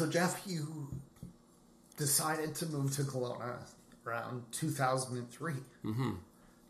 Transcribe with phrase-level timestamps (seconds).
[0.00, 0.88] So Jeff, you
[1.98, 3.56] decided to move to Kelowna
[4.06, 5.52] around 2003.
[5.84, 6.10] Mm-hmm.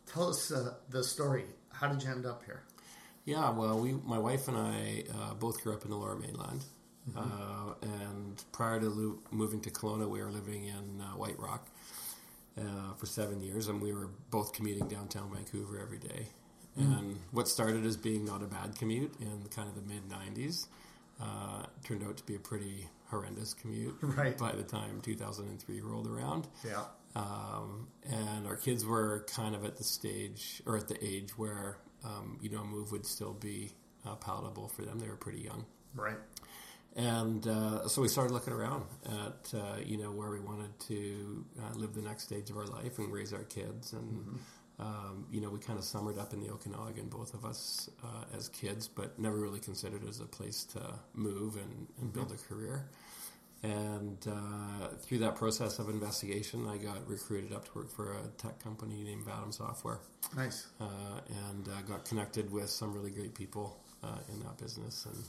[0.05, 1.45] Tell us uh, the story.
[1.71, 2.63] How did you end up here?
[3.23, 6.65] Yeah, well, we, my wife and I uh, both grew up in the Lower Mainland,
[7.09, 7.19] mm-hmm.
[7.19, 7.73] uh,
[8.03, 11.69] and prior to lo- moving to Kelowna, we were living in uh, White Rock
[12.59, 16.27] uh, for seven years, and we were both commuting downtown Vancouver every day.
[16.77, 16.99] Mm.
[16.99, 20.67] And what started as being not a bad commute in kind of the mid '90s
[21.21, 23.95] uh, turned out to be a pretty horrendous commute.
[24.01, 24.37] Right.
[24.37, 26.47] By the time 2003 rolled around.
[26.65, 26.83] Yeah.
[27.15, 31.77] Um, and our kids were kind of at the stage or at the age where
[32.03, 33.73] um, you know a move would still be
[34.07, 34.99] uh, palatable for them.
[34.99, 35.65] They were pretty young.
[35.93, 36.17] Right.
[36.95, 41.45] And uh, so we started looking around at uh, you know where we wanted to
[41.61, 44.09] uh, live the next stage of our life and raise our kids and.
[44.11, 44.35] Mm-hmm
[44.81, 48.35] um, you know, we kind of summered up in the Okanagan, both of us uh,
[48.35, 50.81] as kids, but never really considered it as a place to
[51.13, 52.89] move and, and build a career.
[53.63, 58.27] And uh, through that process of investigation, I got recruited up to work for a
[58.41, 59.99] tech company named Vadim Software.
[60.35, 60.67] Nice.
[60.79, 60.85] Uh,
[61.49, 65.23] and uh, got connected with some really great people uh, in that business, and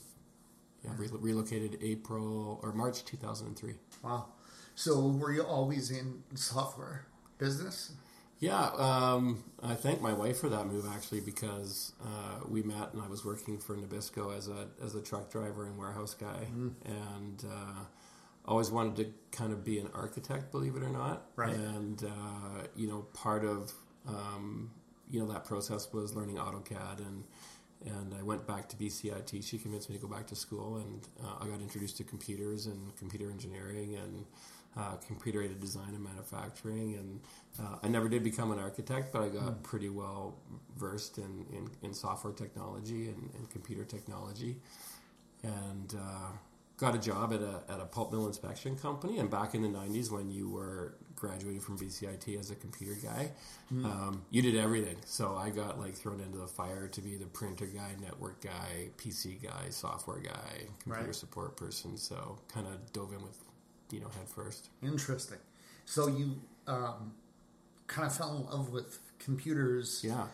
[0.82, 3.74] yeah, re- relocated April or March 2003.
[4.02, 4.28] Wow.
[4.74, 7.04] So were you always in software
[7.36, 7.92] business?
[8.42, 13.00] Yeah, um, I thank my wife for that move actually because uh, we met and
[13.00, 16.72] I was working for Nabisco as a as a truck driver and warehouse guy, mm.
[16.84, 17.84] and uh,
[18.44, 21.22] always wanted to kind of be an architect, believe it or not.
[21.36, 21.54] Right.
[21.54, 23.72] And uh, you know, part of
[24.08, 24.72] um,
[25.08, 27.22] you know that process was learning AutoCAD and.
[27.84, 29.42] And I went back to BCIT.
[29.44, 32.66] She convinced me to go back to school, and uh, I got introduced to computers
[32.66, 34.24] and computer engineering, and
[34.76, 36.94] uh, computer aided design and manufacturing.
[36.94, 37.20] And
[37.60, 39.62] uh, I never did become an architect, but I got mm.
[39.62, 40.36] pretty well
[40.78, 44.56] versed in, in, in software technology and, and, computer technology.
[45.42, 46.30] And uh,
[46.76, 49.18] got a job at a, at a pulp mill inspection company.
[49.18, 53.30] And back in the 90s, when you were graduating from BCIT as a computer guy,
[53.72, 53.84] mm.
[53.84, 54.96] um, you did everything.
[55.04, 58.90] So I got like thrown into the fire to be the printer guy, network guy,
[58.98, 61.14] PC guy, software guy, computer right.
[61.14, 61.96] support person.
[61.96, 63.38] So kind of dove in with
[63.92, 64.70] you know head first.
[64.82, 65.38] Interesting.
[65.84, 67.12] So you um,
[67.86, 70.02] kind of fell in love with computers.
[70.04, 70.26] Yeah.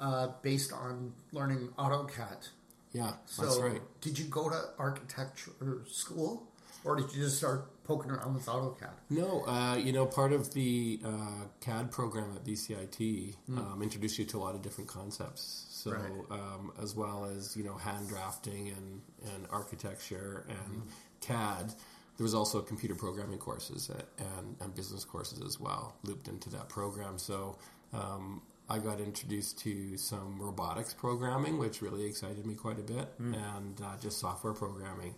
[0.00, 2.50] Uh, based on learning AutoCAD.
[2.98, 3.80] Yeah, so that's right.
[4.00, 5.52] Did you go to architecture
[5.86, 6.48] school,
[6.84, 8.90] or did you just start poking around with AutoCAD?
[9.10, 13.58] No, uh, you know, part of the uh, CAD program at BCIT mm.
[13.58, 15.66] um, introduced you to a lot of different concepts.
[15.70, 16.10] So, right.
[16.30, 19.00] um, as well as you know, hand drafting and
[19.32, 20.88] and architecture and mm.
[21.20, 21.74] CAD
[22.18, 26.68] there was also computer programming courses and, and business courses as well looped into that
[26.68, 27.16] program.
[27.16, 27.56] So
[27.92, 33.18] um, I got introduced to some robotics programming, which really excited me quite a bit,
[33.20, 33.34] mm.
[33.56, 35.14] and uh, just software programming.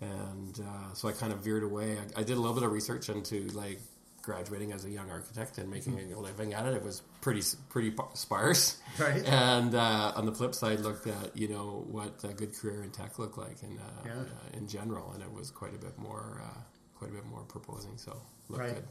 [0.00, 1.96] And uh, so I kind of veered away.
[1.96, 3.80] I, I, did a little bit of research into like
[4.20, 6.14] graduating as a young architect and making mm.
[6.14, 6.74] a living at it.
[6.74, 8.78] It was pretty pretty sparse.
[8.96, 9.24] Right.
[9.26, 12.90] And uh, on the flip side, looked at you know what a good career in
[12.90, 14.12] tech looked like in uh, yeah.
[14.12, 16.60] uh, in general, and it was quite a bit more uh,
[16.96, 17.96] quite a bit more proposing.
[17.96, 18.16] So
[18.48, 18.74] right.
[18.74, 18.84] Good.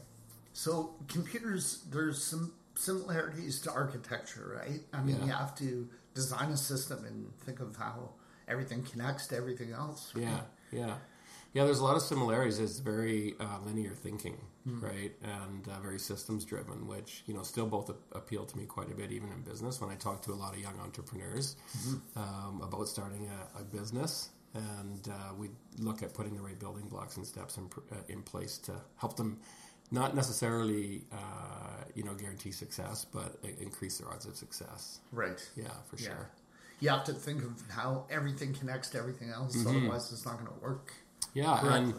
[0.52, 4.80] So computers, there's some similarities to architecture, right?
[4.92, 5.24] I mean, yeah.
[5.26, 8.10] you have to design a system and think of how
[8.48, 10.12] everything connects to everything else.
[10.14, 10.24] Right?
[10.24, 10.40] Yeah,
[10.72, 10.94] yeah.
[11.54, 12.58] Yeah, there's a lot of similarities.
[12.58, 14.82] It's very uh, linear thinking, mm.
[14.82, 18.90] right, and uh, very systems driven, which you know still both appeal to me quite
[18.90, 19.80] a bit, even in business.
[19.80, 22.18] When I talk to a lot of young entrepreneurs mm-hmm.
[22.18, 26.88] um, about starting a, a business, and uh, we look at putting the right building
[26.88, 29.38] blocks and steps in, uh, in place to help them
[29.90, 35.00] not necessarily uh, you know guarantee success, but increase their odds of success.
[35.12, 35.46] Right.
[35.56, 36.08] Yeah, for yeah.
[36.08, 36.30] sure.
[36.80, 39.56] You have to think of how everything connects to everything else.
[39.56, 39.76] Mm-hmm.
[39.76, 40.92] Otherwise, it's not going to work.
[41.32, 41.92] Yeah, correctly.
[41.92, 41.94] and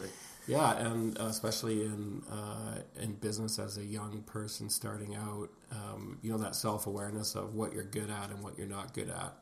[0.48, 6.32] yeah, and especially in uh, in business as a young person starting out, um, you
[6.32, 9.34] know that self awareness of what you're good at and what you're not good at,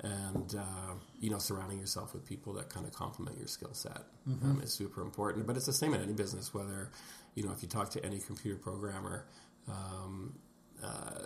[0.00, 4.02] and uh, you know surrounding yourself with people that kind of complement your skill set
[4.28, 4.50] mm-hmm.
[4.50, 5.46] um, is super important.
[5.46, 6.90] But it's the same in any business, whether
[7.34, 9.26] you know if you talk to any computer programmer,
[9.68, 10.34] um,
[10.82, 11.24] uh,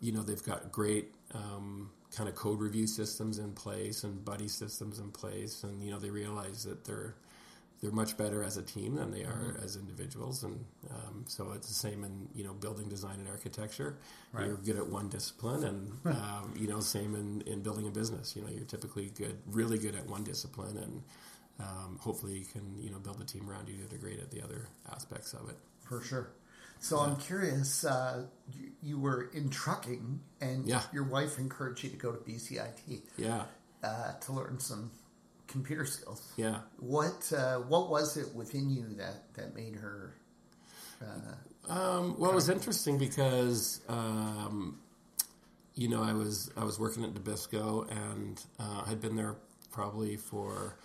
[0.00, 4.48] you know they've got great um, kind of code review systems in place and buddy
[4.48, 7.14] systems in place, and you know they realize that they're
[7.84, 9.64] they're much better as a team than they are mm-hmm.
[9.64, 13.98] as individuals, and um, so it's the same in you know building design and architecture.
[14.32, 14.46] Right.
[14.46, 18.34] You're good at one discipline, and um, you know same in, in building a business.
[18.34, 21.02] You know you're typically good, really good at one discipline, and
[21.60, 24.30] um, hopefully you can you know build a team around you that are great at
[24.30, 25.56] the other aspects of it.
[25.88, 26.30] For sure.
[26.80, 27.02] So yeah.
[27.04, 27.84] I'm curious.
[27.84, 30.82] Uh, you, you, were in trucking, and yeah.
[30.92, 33.02] your wife encouraged you to go to BCIT.
[33.16, 33.44] Yeah.
[33.82, 34.90] Uh, to learn some
[35.46, 36.32] computer skills.
[36.36, 36.58] Yeah.
[36.78, 40.14] What uh, What was it within you that that made her?
[41.00, 44.78] Uh, um, well, it was interesting because um,
[45.74, 49.36] you know I was I was working at Nabisco and uh, I'd been there
[49.72, 50.76] probably for.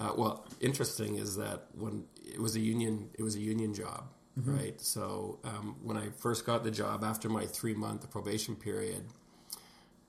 [0.00, 4.04] Uh, well, interesting is that when it was a union, it was a union job,
[4.38, 4.56] mm-hmm.
[4.56, 4.80] right?
[4.80, 9.04] So um, when I first got the job after my three month probation period,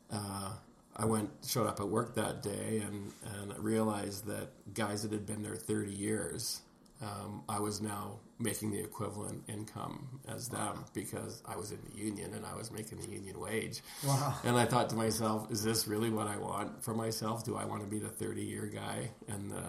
[0.09, 0.51] uh,
[0.95, 5.25] I went showed up at work that day and and realized that guys that had
[5.25, 6.61] been there thirty years,
[7.01, 11.97] um, I was now making the equivalent income as them because I was in the
[11.97, 13.81] union and I was making the union wage.
[14.05, 14.35] Wow!
[14.43, 17.43] And I thought to myself, is this really what I want for myself?
[17.43, 19.63] Do I want to be the thirty year guy and the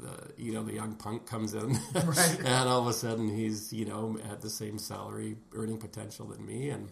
[0.00, 2.38] the you know the young punk comes in right.
[2.44, 6.44] and all of a sudden he's you know at the same salary earning potential than
[6.44, 6.88] me and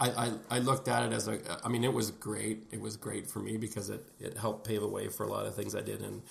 [0.00, 2.64] I, I, I, looked at it as a, I mean, it was great.
[2.70, 5.44] It was great for me because it, it helped pave the way for a lot
[5.44, 6.22] of things I did in,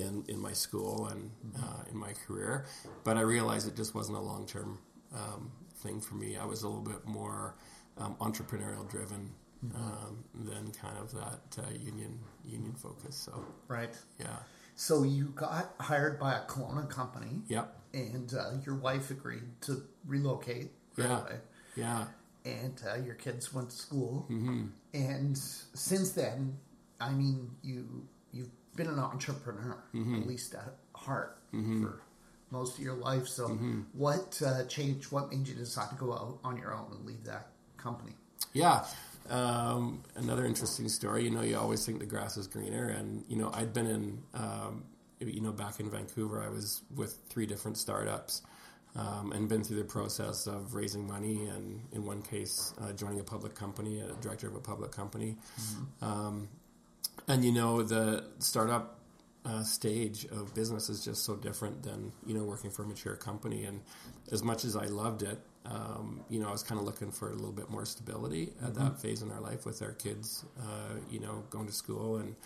[0.00, 1.64] in, in my school and mm-hmm.
[1.64, 2.66] uh, in my career.
[3.04, 4.78] But I realized it just wasn't a long term
[5.14, 6.36] um, thing for me.
[6.36, 7.54] I was a little bit more
[7.96, 9.30] um, entrepreneurial driven
[9.64, 9.76] mm-hmm.
[9.76, 13.16] um, than kind of that uh, union union focus.
[13.16, 14.36] So right, yeah.
[14.74, 17.42] So you got hired by a Kelowna company.
[17.48, 17.74] Yep.
[17.94, 20.70] And uh, your wife agreed to relocate.
[20.96, 21.20] Right yeah.
[21.20, 21.36] Away.
[21.74, 22.04] Yeah
[22.44, 24.26] and uh, your kids went to school.
[24.30, 24.66] Mm-hmm.
[24.94, 26.56] And since then,
[27.00, 28.06] I mean, you
[28.78, 30.14] been an entrepreneur, mm-hmm.
[30.14, 31.82] at least at heart, mm-hmm.
[31.82, 32.00] for
[32.50, 33.26] most of your life.
[33.26, 33.80] So, mm-hmm.
[33.92, 35.12] what uh, changed?
[35.12, 38.12] What made you decide to go out on your own and leave that company?
[38.54, 38.86] Yeah.
[39.28, 41.24] Um, another interesting story.
[41.24, 44.22] You know, you always think the grass is greener, and you know, I'd been in,
[44.32, 44.84] um,
[45.20, 48.42] you know, back in Vancouver, I was with three different startups
[48.96, 53.20] um, and been through the process of raising money and, in one case, uh, joining
[53.20, 55.36] a public company, a director of a public company.
[55.60, 56.04] Mm-hmm.
[57.26, 58.98] And you know, the startup
[59.44, 63.16] uh, stage of business is just so different than you know working for a mature
[63.16, 63.64] company.
[63.64, 63.80] And
[64.30, 67.30] as much as I loved it, um, you know, I was kind of looking for
[67.30, 68.84] a little bit more stability at mm-hmm.
[68.84, 72.36] that phase in our life with our kids, uh, you know, going to school and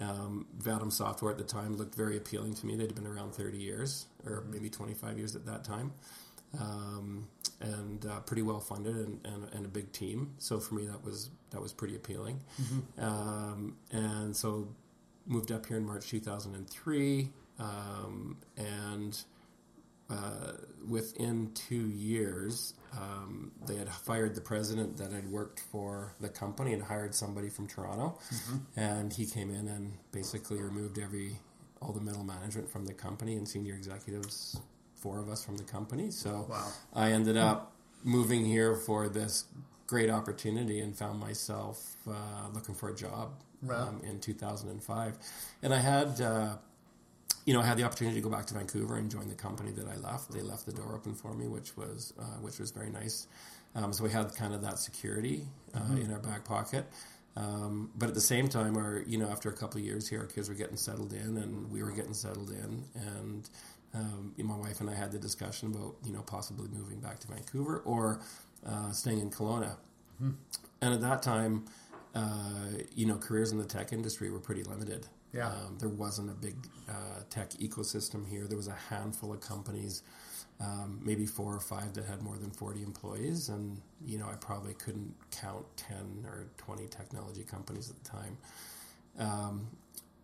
[0.00, 2.76] um, Vadim Software at the time looked very appealing to me.
[2.76, 5.92] They'd been around 30 years, or maybe 25 years at that time,
[6.58, 7.28] um,
[7.60, 10.34] and uh, pretty well funded and, and, and, a big team.
[10.38, 12.40] So for me, that was that was pretty appealing.
[12.60, 13.04] Mm-hmm.
[13.04, 14.68] Um, and so
[15.26, 19.20] moved up here in March 2003, um, and
[20.10, 20.52] uh,
[20.88, 26.72] within two years, um, they had fired the president that had worked for the company
[26.72, 28.56] and hired somebody from Toronto, mm-hmm.
[28.80, 31.38] and he came in and basically removed every
[31.80, 34.58] all the middle management from the company and senior executives,
[35.00, 36.10] four of us from the company.
[36.10, 36.66] So wow.
[36.94, 37.72] I ended up
[38.04, 39.44] moving here for this
[39.86, 42.12] great opportunity and found myself uh,
[42.52, 43.88] looking for a job wow.
[43.88, 45.18] um, in 2005,
[45.62, 46.20] and I had.
[46.20, 46.56] Uh,
[47.44, 49.70] you know, I had the opportunity to go back to Vancouver and join the company
[49.70, 50.30] that I left.
[50.30, 53.26] They left the door open for me, which was uh, which was very nice.
[53.74, 56.02] Um, so we had kind of that security uh, mm-hmm.
[56.02, 56.84] in our back pocket.
[57.36, 60.20] Um, but at the same time, our you know, after a couple of years here,
[60.20, 63.48] our kids were getting settled in, and we were getting settled in, and
[63.94, 67.28] um, my wife and I had the discussion about you know possibly moving back to
[67.28, 68.20] Vancouver or
[68.66, 69.76] uh, staying in Kelowna.
[70.22, 70.30] Mm-hmm.
[70.80, 71.64] And at that time,
[72.14, 75.06] uh, you know, careers in the tech industry were pretty limited.
[75.32, 75.48] Yeah.
[75.48, 76.54] Um, there wasn't a big
[76.88, 78.46] uh, tech ecosystem here.
[78.46, 80.02] There was a handful of companies,
[80.60, 83.48] um, maybe four or five that had more than 40 employees.
[83.48, 88.38] And, you know, I probably couldn't count 10 or 20 technology companies at the time.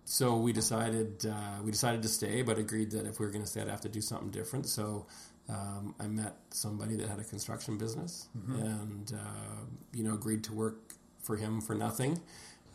[0.04, 3.44] So we decided uh, we decided to stay, but agreed that if we were going
[3.44, 4.66] to stay, I'd have to do something different.
[4.66, 5.06] So
[5.48, 8.62] um, I met somebody that had a construction business, mm-hmm.
[8.62, 10.92] and uh, you know agreed to work
[11.22, 12.20] for him for nothing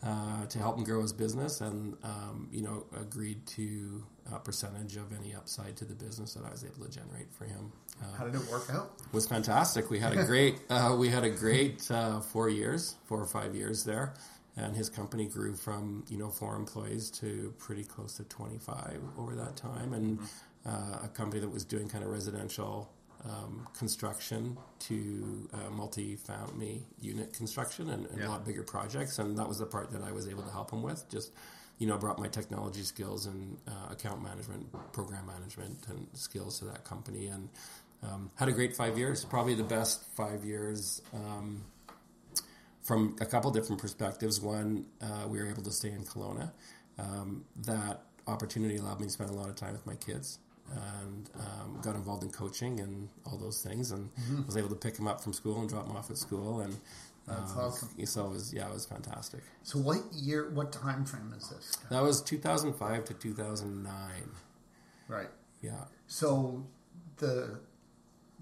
[0.02, 4.96] uh, to help him grow his business, and um, you know agreed to a percentage
[4.96, 7.72] of any upside to the business that I was able to generate for him.
[8.00, 8.92] Uh, How did it work out?
[9.00, 9.90] It was fantastic.
[9.90, 13.54] We had a great uh, we had a great uh, four years, four or five
[13.54, 14.14] years there,
[14.60, 19.00] and his company grew from you know four employees to pretty close to twenty five
[19.18, 20.26] over that time, and mm-hmm.
[20.66, 22.92] Uh, a company that was doing kind of residential
[23.24, 28.26] um, construction to uh, multi-family unit construction and, and yeah.
[28.26, 30.70] a lot bigger projects, and that was the part that I was able to help
[30.70, 31.08] him with.
[31.08, 31.32] Just
[31.78, 36.66] you know, brought my technology skills and uh, account management, program management, and skills to
[36.66, 37.48] that company, and
[38.02, 39.24] um, had a great five years.
[39.24, 41.64] Probably the best five years um,
[42.90, 44.40] from a couple different perspectives.
[44.40, 46.50] One, uh, we were able to stay in Kelowna.
[46.98, 50.40] Um, that opportunity allowed me to spend a lot of time with my kids
[50.72, 54.44] and um, got involved in coaching and all those things and mm-hmm.
[54.44, 56.76] was able to pick them up from school and drop them off at school and
[57.28, 58.06] That's um, awesome.
[58.06, 59.42] So it was yeah, it was fantastic.
[59.62, 60.50] So what year?
[60.50, 61.76] What time frame is this?
[61.90, 63.92] That was 2005 to 2009.
[65.06, 65.30] Right.
[65.62, 65.84] Yeah.
[66.08, 66.66] So
[67.18, 67.60] the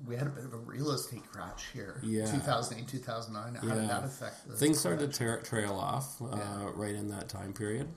[0.06, 2.00] we had a bit of a real estate crash here.
[2.02, 2.30] Yeah.
[2.30, 3.54] 2008, 2009.
[3.54, 3.80] How yeah.
[3.80, 6.70] did that affect Things started to tra- trail off uh, yeah.
[6.74, 7.88] right in that time period.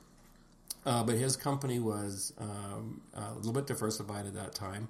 [0.85, 4.89] Uh, but his company was um, a little bit diversified at that time,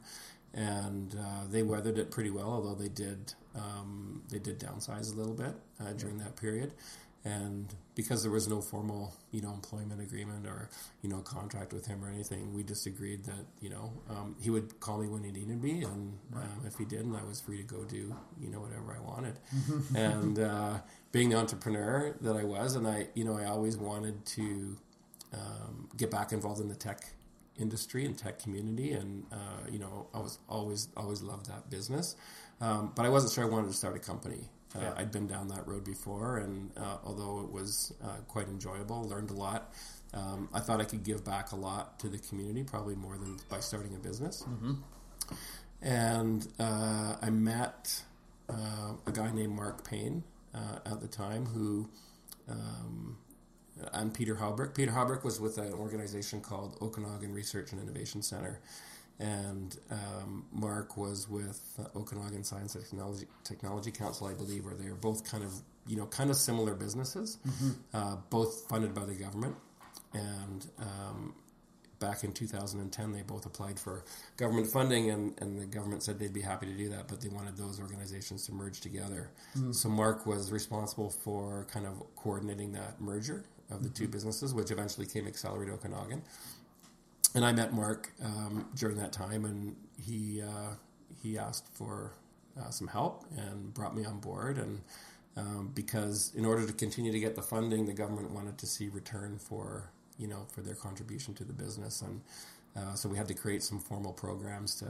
[0.53, 2.49] and uh, they weathered it pretty well.
[2.49, 6.73] Although they did um, they did downsize a little bit uh, during that period,
[7.23, 10.69] and because there was no formal you know employment agreement or
[11.01, 14.49] you know contract with him or anything, we just agreed that you know um, he
[14.49, 16.43] would call me when he needed me, and right.
[16.43, 19.39] um, if he didn't, I was free to go do you know whatever I wanted.
[19.95, 20.79] and uh,
[21.11, 24.77] being the entrepreneur that I was, and I you know I always wanted to
[25.33, 27.03] um, get back involved in the tech
[27.59, 32.15] industry and tech community, and uh, you know I was always always loved that business,
[32.59, 34.49] um, but I wasn't sure I wanted to start a company.
[34.75, 34.93] Uh, yeah.
[34.97, 39.29] I'd been down that road before, and uh, although it was uh, quite enjoyable, learned
[39.31, 39.73] a lot.
[40.13, 43.37] Um, I thought I could give back a lot to the community, probably more than
[43.49, 44.43] by starting a business.
[44.43, 44.73] Mm-hmm.
[45.81, 48.01] And uh, I met
[48.49, 50.23] uh, a guy named Mark Payne
[50.53, 51.89] uh, at the time who.
[52.49, 53.17] Um,
[53.93, 54.75] and Peter Halbrick.
[54.75, 58.59] Peter Halbrick was with an organization called Okanagan Research and Innovation Center,
[59.21, 64.87] and um, Mark was with Okanagan Science and Technology, Technology Council, I believe, where they
[64.87, 65.53] are both kind of
[65.87, 67.71] you know kind of similar businesses, mm-hmm.
[67.93, 69.55] uh, both funded by the government.
[70.13, 71.35] And um,
[71.99, 74.03] back in 2010, they both applied for
[74.37, 77.29] government funding, and, and the government said they'd be happy to do that, but they
[77.29, 79.29] wanted those organizations to merge together.
[79.55, 79.71] Mm-hmm.
[79.71, 84.03] So Mark was responsible for kind of coordinating that merger of the mm-hmm.
[84.03, 86.23] two businesses, which eventually came Accelerate Okanagan
[87.33, 90.75] and I met Mark um, during that time, and he uh,
[91.21, 92.13] he asked for
[92.59, 94.57] uh, some help and brought me on board.
[94.57, 94.81] And
[95.37, 98.89] um, because in order to continue to get the funding, the government wanted to see
[98.89, 102.21] return for you know for their contribution to the business, and
[102.75, 104.87] uh, so we had to create some formal programs to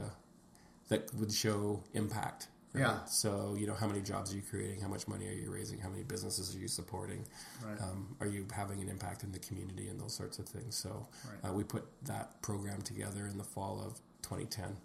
[0.88, 2.82] that would show impact Right?
[2.82, 3.04] Yeah.
[3.06, 4.80] So you know, how many jobs are you creating?
[4.80, 5.78] How much money are you raising?
[5.78, 7.24] How many businesses are you supporting?
[7.64, 7.80] Right.
[7.80, 10.76] Um, are you having an impact in the community and those sorts of things?
[10.76, 11.50] So right.
[11.50, 14.76] uh, we put that program together in the fall of 2010.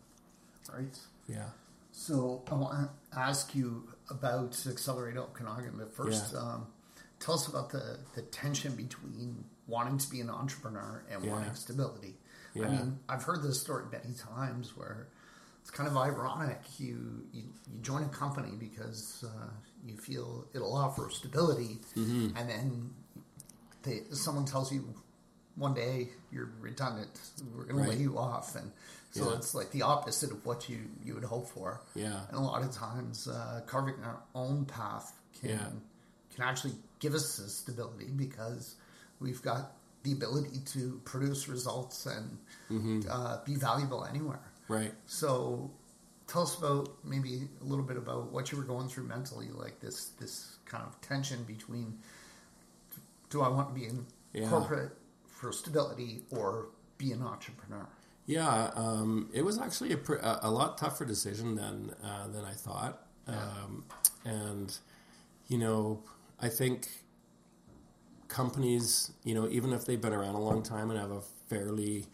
[0.73, 0.99] Right.
[1.27, 1.45] Yeah.
[1.91, 6.39] So I want to ask you about Accelerate Okanagan, but first, yeah.
[6.39, 6.67] um,
[7.19, 11.31] tell us about the, the tension between wanting to be an entrepreneur and yeah.
[11.31, 12.15] wanting stability.
[12.53, 12.67] Yeah.
[12.67, 15.07] I mean, I've heard this story many times where
[15.67, 16.61] it's kind of ironic.
[16.77, 19.49] You you, you join a company because uh,
[19.85, 22.37] you feel it'll offer stability, mm-hmm.
[22.37, 22.89] and then
[23.83, 24.93] they, someone tells you
[25.55, 27.09] one day you're redundant.
[27.53, 27.91] We're going right.
[27.91, 28.71] to lay you off, and
[29.11, 29.35] so yeah.
[29.35, 31.81] it's like the opposite of what you you would hope for.
[31.95, 35.67] Yeah, and a lot of times uh, carving our own path can yeah.
[36.33, 38.75] can actually give us a stability because
[39.19, 42.37] we've got the ability to produce results and
[42.71, 43.01] mm-hmm.
[43.11, 44.39] uh, be valuable anywhere.
[44.67, 44.93] Right.
[45.05, 45.71] So
[46.27, 49.79] tell us about maybe a little bit about what you were going through mentally, like
[49.79, 51.97] this this kind of tension between
[53.29, 54.49] do I want to be in yeah.
[54.49, 54.91] corporate
[55.27, 57.87] for stability or be an entrepreneur?
[58.25, 63.07] Yeah, um, it was actually a, a, lot tougher decision than uh, than I thought,
[63.27, 63.35] yeah.
[63.35, 63.85] um,
[64.25, 64.77] and
[65.47, 66.03] you know,
[66.41, 66.89] I think
[68.27, 72.07] companies, you know, even if they've been around a long time and have a fairly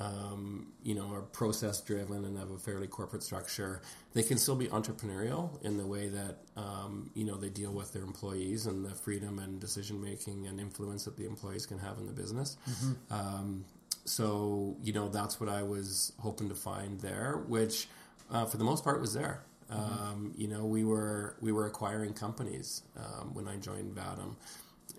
[0.00, 3.82] um, you know, are process driven and have a fairly corporate structure,
[4.14, 7.92] they can still be entrepreneurial in the way that um, you know they deal with
[7.92, 11.98] their employees and the freedom and decision making and influence that the employees can have
[11.98, 12.56] in the business.
[12.68, 13.14] Mm-hmm.
[13.14, 13.64] Um,
[14.06, 17.86] so you know that's what I was hoping to find there, which
[18.30, 19.42] uh, for the most part was there.
[19.70, 20.04] Mm-hmm.
[20.04, 24.34] Um, you know, we were we were acquiring companies um, when I joined Vadim,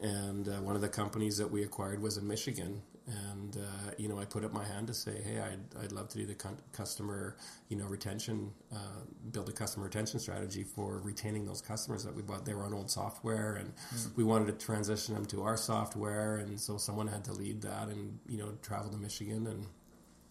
[0.02, 2.82] and uh, one of the companies that we acquired was in Michigan,
[3.30, 6.10] and uh, you know I put up my hand to say, hey, I'd, I'd love
[6.10, 6.36] to do the
[6.72, 7.36] customer
[7.70, 9.02] you know retention, uh,
[9.32, 12.46] build a customer retention strategy for retaining those customers that we bought.
[12.46, 14.16] They were on old software, and mm.
[14.16, 17.88] we wanted to transition them to our software, and so someone had to lead that,
[17.88, 19.66] and you know travel to Michigan and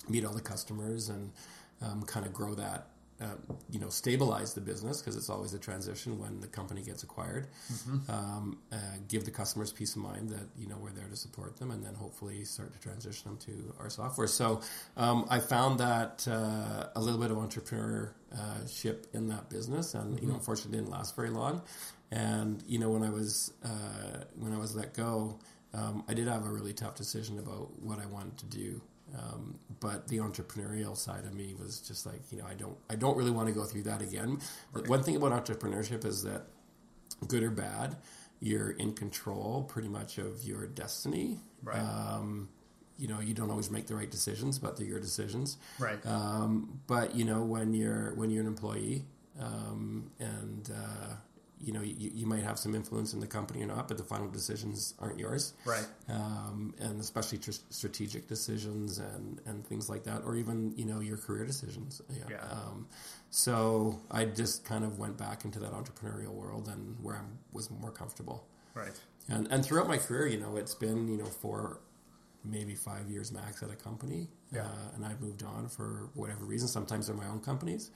[0.08, 1.30] meet all the customers and
[1.82, 2.89] um, kind of grow that
[3.20, 3.26] uh,
[3.70, 7.48] you know, stabilize the business because it's always a transition when the company gets acquired.
[7.72, 8.10] Mm-hmm.
[8.10, 8.76] Um, uh,
[9.08, 11.84] give the customers peace of mind that you know we're there to support them, and
[11.84, 14.26] then hopefully start to transition them to our software.
[14.26, 14.62] So
[14.96, 20.14] um, I found that uh, a little bit of entrepreneurship in that business, and mm-hmm.
[20.14, 20.40] you know, mm-hmm.
[20.40, 21.62] unfortunately, didn't last very long.
[22.10, 25.38] And you know, when I was uh, when I was let go,
[25.72, 28.80] um, I did have a really tough decision about what I wanted to do.
[29.18, 32.96] Um, but the entrepreneurial side of me was just like, you know, I don't, I
[32.96, 34.40] don't really want to go through that again.
[34.72, 34.88] Right.
[34.88, 36.42] One thing about entrepreneurship is that,
[37.28, 37.96] good or bad,
[38.40, 41.38] you're in control pretty much of your destiny.
[41.62, 41.78] Right.
[41.78, 42.48] Um,
[42.96, 45.58] you know, you don't always make the right decisions, but they're your decisions.
[45.78, 46.04] Right.
[46.06, 49.04] Um, but you know, when you're when you're an employee,
[49.38, 51.14] um, and uh,
[51.62, 54.04] you know, you, you might have some influence in the company or not, but the
[54.04, 55.52] final decisions aren't yours.
[55.64, 55.86] Right.
[56.08, 61.00] Um, and especially tr- strategic decisions and, and things like that, or even, you know,
[61.00, 62.00] your career decisions.
[62.08, 62.24] Yeah.
[62.30, 62.44] Yeah.
[62.50, 62.86] Um,
[63.30, 67.20] so I just kind of went back into that entrepreneurial world and where I
[67.52, 68.46] was more comfortable.
[68.74, 68.98] Right.
[69.28, 71.80] And, and throughout my career, you know, it's been, you know, four,
[72.42, 74.28] maybe five years max at a company.
[74.50, 74.62] Yeah.
[74.62, 76.66] Uh, and I've moved on for whatever reason.
[76.66, 77.90] Sometimes they're my own companies,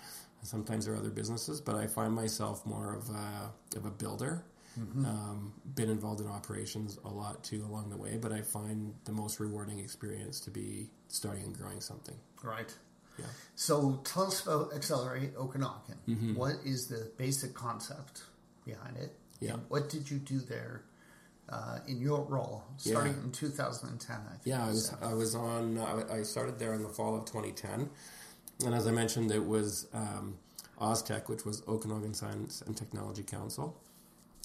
[0.46, 1.60] sometimes there are other businesses.
[1.60, 4.44] But I find myself more of a, of a builder.
[4.76, 9.12] Um, been involved in operations a lot too along the way, but I find the
[9.12, 12.16] most rewarding experience to be starting and growing something.
[12.42, 12.74] Right.
[13.16, 13.26] Yeah.
[13.54, 15.98] So tell us about Accelerate Okanagan.
[16.08, 16.34] Mm-hmm.
[16.34, 18.22] What is the basic concept
[18.66, 19.12] behind it?
[19.38, 19.58] Yeah.
[19.68, 20.82] What did you do there
[21.48, 23.22] uh, in your role starting Yeah.
[23.26, 24.16] in 2010?
[24.16, 24.92] I think Yeah, I was.
[25.00, 25.78] I was on.
[25.78, 27.88] I started there in the fall of 2010,
[28.64, 30.36] and as I mentioned, it was um,
[30.80, 33.80] OSTEC, which was Okanagan Science and Technology Council,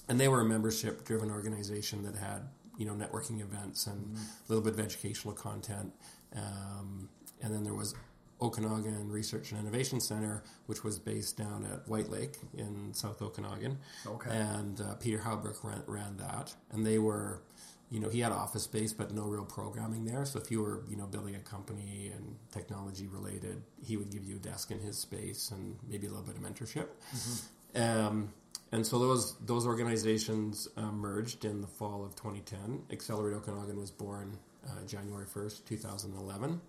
[0.08, 2.48] and they were a membership-driven organization that had
[2.78, 5.92] you know networking events and a little bit of educational content,
[6.36, 7.10] um,
[7.42, 7.96] and then there was
[8.42, 13.78] Okanagan Research and Innovation Center, which was based down at White Lake in South Okanagan.
[14.08, 14.30] Okay.
[14.32, 17.42] And uh, Peter Halbrook ran, ran that, and they were,
[17.90, 20.26] you know, he had office space, but no real programming there.
[20.26, 24.24] So if you were, you know, building a company and technology related, he would give
[24.24, 26.88] you a desk in his space and maybe a little bit of mentorship.
[27.76, 28.34] Um,
[28.72, 32.84] and so those those organizations uh, merged in the fall of 2010.
[32.92, 36.62] Accelerate Okanagan was born uh, January 1st, 2011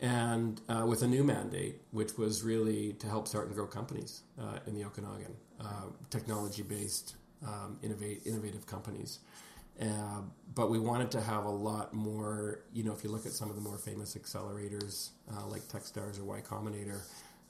[0.00, 4.22] and uh, with a new mandate, which was really to help start and grow companies
[4.40, 7.14] uh, in the Okanagan, uh, technology-based,
[7.46, 9.20] um, innovate, innovative companies.
[9.80, 10.20] Uh,
[10.54, 12.60] but we wanted to have a lot more.
[12.72, 16.18] You know, if you look at some of the more famous accelerators uh, like TechStars
[16.18, 17.00] or Y Combinator,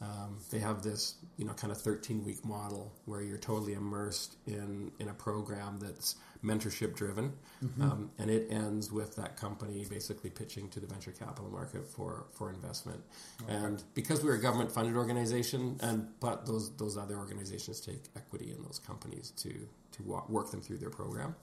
[0.01, 4.37] um, they have this you know kind of 13 week model where you're totally immersed
[4.47, 7.33] in in a program that's mentorship driven,
[7.81, 12.27] um, and it ends with that company basically pitching to the venture capital market for
[12.33, 13.03] for investment.
[13.49, 18.53] And because we're a government funded organization, and but those those other organizations take equity
[18.57, 19.53] in those companies to
[19.93, 21.35] to work them through their program.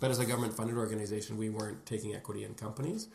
[0.00, 3.08] But as a government funded organization, we weren't taking equity in companies.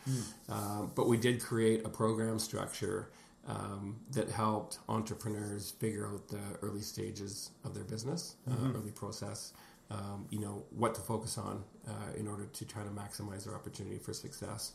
[0.50, 3.10] Um, but we did create a program structure
[3.48, 9.54] um, that helped entrepreneurs figure out the early stages of their business, uh, early process,
[9.92, 13.56] um, you know, what to focus on uh, in order to try to maximize their
[13.56, 14.74] opportunity for success.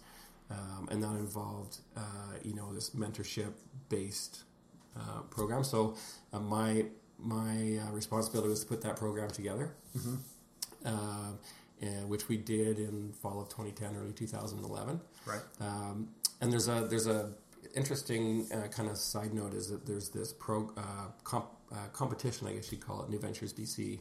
[0.50, 2.00] Um, and that involved, uh,
[2.42, 3.52] you know, this mentorship
[3.88, 4.42] based
[4.96, 5.62] uh, program.
[5.64, 5.96] So
[6.32, 6.86] uh, my
[7.18, 9.74] my uh, responsibility was to put that program together
[10.84, 11.32] uh,
[11.80, 15.00] and, which we did in fall of 2010, early 2011.
[15.26, 15.40] Right.
[15.60, 16.08] Um,
[16.40, 17.30] and there's a there's a
[17.74, 20.82] interesting uh, kind of side note is that there's this pro uh,
[21.24, 24.00] comp, uh, competition, I guess you'd call it, New Ventures BC,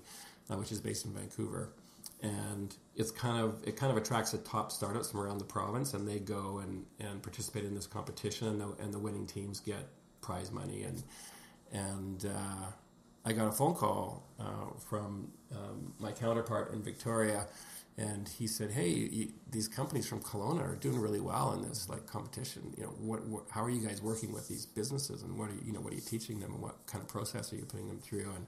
[0.50, 1.74] uh, which is based in Vancouver,
[2.22, 5.94] and it's kind of it kind of attracts the top startups from around the province,
[5.94, 9.60] and they go and, and participate in this competition, and the, and the winning teams
[9.60, 9.88] get
[10.22, 11.04] prize money, and
[11.72, 12.72] and uh,
[13.30, 17.46] I got a phone call uh, from um, my counterpart in Victoria,
[17.98, 21.88] and he said, "Hey, you, these companies from Kelowna are doing really well in this
[21.90, 22.74] like competition.
[22.76, 25.54] You know, what, what how are you guys working with these businesses, and what are
[25.54, 27.66] you, you know what are you teaching them, and what kind of process are you
[27.66, 28.46] putting them through?" And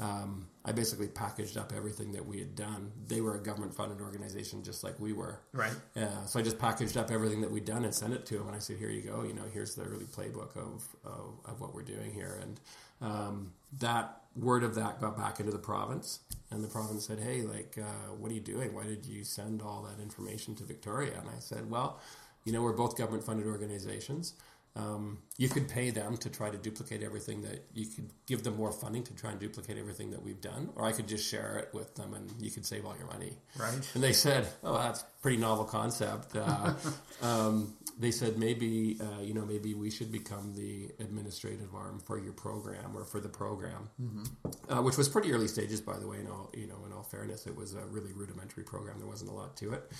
[0.00, 2.90] um, I basically packaged up everything that we had done.
[3.06, 5.40] They were a government funded organization, just like we were.
[5.52, 5.74] Right.
[5.94, 8.46] Yeah, so I just packaged up everything that we'd done and sent it to him,
[8.46, 9.24] and I said, "Here you go.
[9.24, 12.60] You know, here's the early playbook of of, of what we're doing here." And
[13.04, 17.42] um, that word of that got back into the province, and the province said, "Hey,
[17.42, 18.74] like, uh, what are you doing?
[18.74, 22.00] Why did you send all that information to Victoria?" And I said, "Well,
[22.44, 24.34] you know, we're both government funded organizations."
[24.76, 28.56] Um, you could pay them to try to duplicate everything that you could give them
[28.56, 31.58] more funding to try and duplicate everything that we've done, or I could just share
[31.58, 33.36] it with them and you could save all your money.
[33.56, 33.88] Right.
[33.94, 36.74] And they said, "Oh, that's a pretty novel concept." Uh,
[37.22, 42.18] um, they said maybe uh, you know maybe we should become the administrative arm for
[42.18, 43.88] your program or for the program,
[44.68, 46.20] uh, which was pretty early stages, by the way.
[46.20, 48.98] In all you know, in all fairness, it was a really rudimentary program.
[48.98, 49.90] There wasn't a lot to it.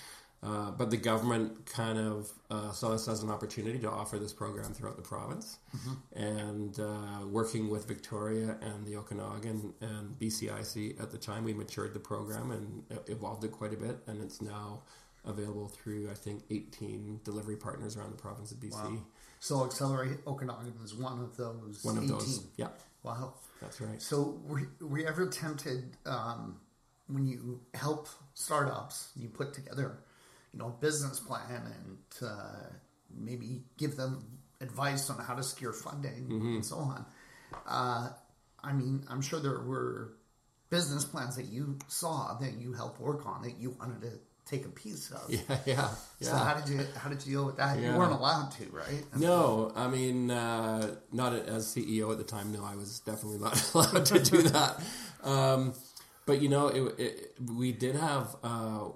[0.43, 4.33] Uh, but the government kind of uh, saw this as an opportunity to offer this
[4.35, 5.59] program throughout the province.
[6.21, 11.95] And uh, working with Victoria and the Okanagan and BCIC at the time, we matured
[11.95, 14.01] the program and evolved it quite a bit.
[14.07, 14.83] And it's now
[15.25, 18.73] available through, I think, 18 delivery partners around the province of BC.
[18.73, 18.99] Wow.
[19.41, 21.81] So Accelerate Okanagan is one of those.
[21.83, 22.15] One of 18.
[22.15, 22.47] those.
[22.57, 22.69] Yeah,
[23.03, 23.35] Wow.
[23.61, 24.01] that's right.
[24.01, 26.61] So were, were you ever tempted um,
[27.09, 29.99] when you help startups, you put together,
[30.53, 32.71] you know, a business plan and uh,
[33.15, 34.25] maybe give them
[34.61, 36.55] advice on how to secure funding mm-hmm.
[36.55, 37.05] and so on.
[37.67, 38.09] Uh,
[38.63, 40.15] I mean, I'm sure there were
[40.71, 44.65] business plans that you saw that you helped work on that you wanted to take
[44.65, 45.31] a piece of.
[45.31, 45.57] Yeah, yeah.
[45.67, 45.89] yeah.
[46.21, 47.79] So how did you how did you deal with that?
[47.79, 47.93] Yeah.
[47.93, 49.05] You weren't allowed to, right?
[49.17, 52.53] no, I mean, uh, not as CEO at the time.
[52.53, 54.81] No, I was definitely not allowed to do that.
[55.23, 55.75] Um,
[56.27, 58.37] but you know, it, it, we did have.
[58.43, 58.89] Uh,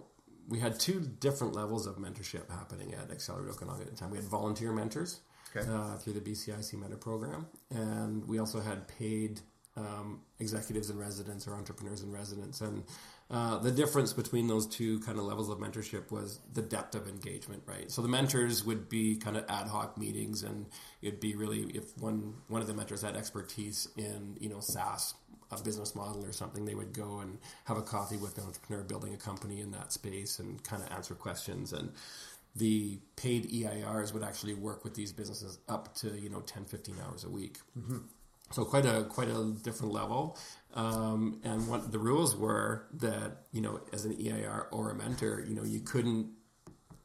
[0.48, 4.10] we had two different levels of mentorship happening at Accelerate Okanagan at the time.
[4.10, 5.20] We had volunteer mentors
[5.54, 5.68] okay.
[5.68, 9.42] uh, through the BCIC mentor program, and we also had paid
[9.76, 12.60] um, executives in residence or entrepreneurs in residence.
[12.60, 12.84] And
[13.30, 17.06] uh, the difference between those two kind of levels of mentorship was the depth of
[17.06, 17.90] engagement, right?
[17.90, 20.66] So the mentors would be kind of ad hoc meetings, and
[21.02, 25.14] it'd be really if one one of the mentors had expertise in you know SaaS
[25.50, 28.82] a business model or something, they would go and have a coffee with an entrepreneur
[28.82, 31.72] building a company in that space and kind of answer questions.
[31.72, 31.92] And
[32.56, 36.96] the paid EIRs would actually work with these businesses up to, you know, 10, 15
[37.06, 37.58] hours a week.
[37.78, 37.98] Mm-hmm.
[38.50, 40.38] So quite a quite a different level.
[40.74, 45.44] Um, and what the rules were that you know, as an EIR or a mentor,
[45.46, 46.28] you know, you couldn't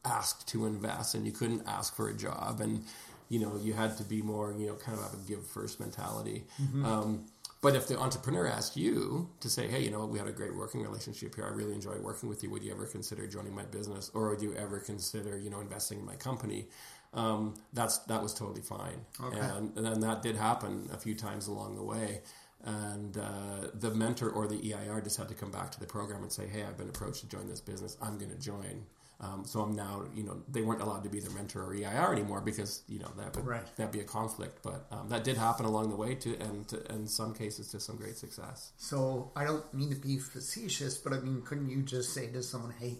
[0.04, 2.84] ask to invest and you couldn't ask for a job, and
[3.28, 5.80] you know, you had to be more you know, kind of have a give first
[5.80, 6.44] mentality.
[6.60, 6.84] Mm-hmm.
[6.84, 7.24] Um,
[7.64, 10.54] but if the entrepreneur asked you to say, hey, you know, we have a great
[10.54, 11.46] working relationship here.
[11.46, 12.50] I really enjoy working with you.
[12.50, 15.98] Would you ever consider joining my business, or would you ever consider, you know, investing
[15.98, 16.66] in my company?
[17.14, 19.38] Um, that's that was totally fine, okay.
[19.38, 22.22] and, and then that did happen a few times along the way.
[22.64, 26.22] And uh, the mentor or the EIR just had to come back to the program
[26.22, 27.96] and say, "Hey, I've been approached to join this business.
[28.02, 28.86] I'm going to join."
[29.20, 32.12] Um, so I'm now, you know, they weren't allowed to be their mentor or EIR
[32.12, 33.76] anymore because you know that would right.
[33.76, 34.58] that'd be a conflict.
[34.62, 37.80] But um, that did happen along the way to, and to, in some cases to
[37.80, 38.72] some great success.
[38.76, 42.42] So I don't mean to be facetious, but I mean, couldn't you just say to
[42.42, 42.98] someone, "Hey,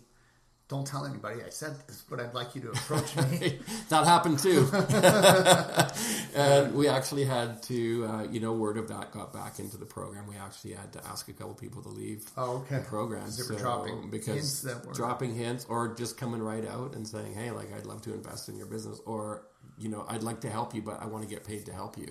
[0.69, 3.59] don't tell anybody I said this, but I'd like you to approach me.
[3.91, 4.67] that happened too.
[6.35, 9.85] and we actually had to, uh, you know, word of that got back into the
[9.85, 10.27] program.
[10.27, 12.77] We actually had to ask a couple people to leave oh, okay.
[12.77, 13.31] the program.
[13.31, 14.95] So, dropping because hints were...
[14.95, 18.49] dropping hints or just coming right out and saying, hey, like, I'd love to invest
[18.49, 19.43] in your business or,
[19.79, 21.99] you know, I'd like to help you, but I want to get paid to help
[21.99, 22.09] you.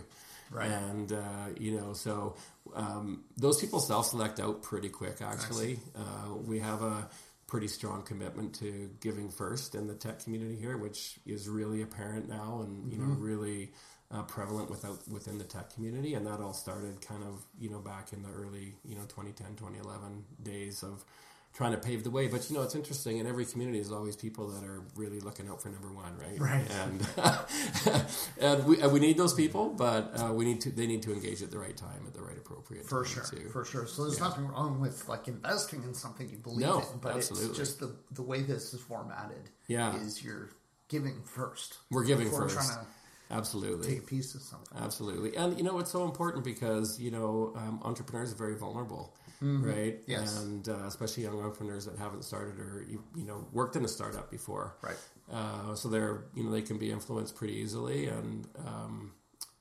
[0.51, 0.69] Right.
[0.69, 2.35] And, uh, you know, so
[2.75, 5.79] um, those people self select out pretty quick, actually.
[5.95, 7.09] Uh, we have a
[7.53, 12.27] pretty strong commitment to giving first in the tech community here, which is really apparent
[12.27, 13.11] now and you mm-hmm.
[13.11, 13.71] know really
[14.09, 16.15] uh, prevalent without within the tech community.
[16.15, 19.49] And that all started kind of you know back in the early you know 2010
[19.55, 21.05] 2011 days of
[21.53, 22.27] trying to pave the way.
[22.27, 23.19] But you know, it's interesting.
[23.19, 26.39] In every community, there's always people that are really looking out for number one, right?
[26.39, 26.65] Right.
[26.71, 28.05] And
[28.39, 31.41] and we, we need those people, but uh, we need to they need to engage
[31.41, 33.49] at the right time, at the right appropriate for sure, too.
[33.49, 33.87] for sure.
[33.87, 34.25] So there's yeah.
[34.25, 37.49] nothing wrong with like investing in something you believe no, in, but absolutely.
[37.49, 39.49] it's just the the way this is formatted.
[39.67, 40.49] Yeah, is you're
[40.89, 41.77] giving first.
[41.91, 42.55] We're giving first.
[42.55, 42.85] Trying to
[43.31, 43.87] Absolutely.
[43.87, 44.77] Take a piece of something.
[44.79, 45.35] Absolutely.
[45.35, 49.69] And, you know, it's so important because, you know, um, entrepreneurs are very vulnerable mm-hmm.
[49.69, 49.99] right?
[50.07, 50.41] Yes.
[50.41, 53.87] And uh, especially young entrepreneurs that haven't started or you, you know worked in a
[53.87, 54.95] startup before, right?
[55.31, 59.11] Uh, so they're you know they can be influenced pretty easily, and um,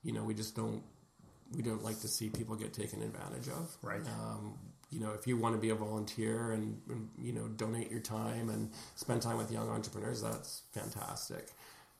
[0.03, 0.81] you know we just don't
[1.55, 4.01] we don't like to see people get taken advantage of, right?
[4.01, 4.57] Um,
[4.89, 7.99] you know, if you want to be a volunteer and, and, you know donate your
[7.99, 11.49] time and spend time with young entrepreneurs, that's fantastic.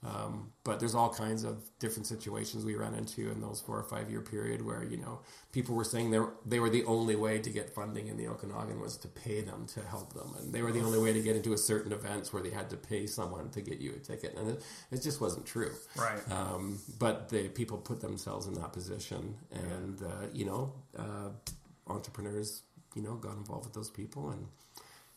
[0.06, 3.84] Um, but there's all kinds of different situations we ran into in those four or
[3.84, 5.20] five year period where you know
[5.52, 8.28] people were saying they were, they were the only way to get funding in the
[8.28, 11.22] Okanagan was to pay them to help them, and they were the only way to
[11.22, 14.00] get into a certain events where they had to pay someone to get you a
[14.00, 15.72] ticket, and it, it just wasn't true.
[15.96, 16.20] Right.
[16.32, 21.30] Um, but the people put themselves in that position, and uh, you know, uh,
[21.88, 22.64] entrepreneurs,
[22.96, 24.48] you know, got involved with those people and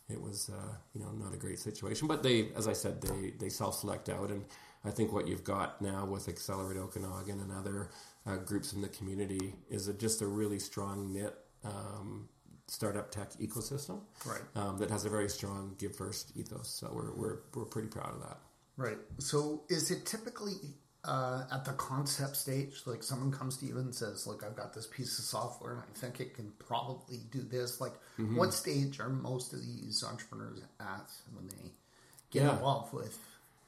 [0.08, 2.06] it was uh, you know not a great situation.
[2.06, 4.44] But they, as I said, they they self select out, and
[4.86, 7.90] I think what you've got now with Accelerate Okanagan and other
[8.26, 12.28] uh, groups in the community is a, just a really strong knit um,
[12.68, 14.42] startup tech ecosystem, right?
[14.54, 16.68] Um, that has a very strong give first ethos.
[16.68, 18.38] So we're we're we're pretty proud of that.
[18.76, 18.98] Right.
[19.18, 20.54] So is it typically
[21.04, 24.74] uh, at the concept stage, like someone comes to you and says, "Look, I've got
[24.74, 28.36] this piece of software, and I think it can probably do this." Like, mm-hmm.
[28.36, 31.70] what stage are most of these entrepreneurs at when they
[32.30, 32.52] get yeah.
[32.52, 33.18] involved with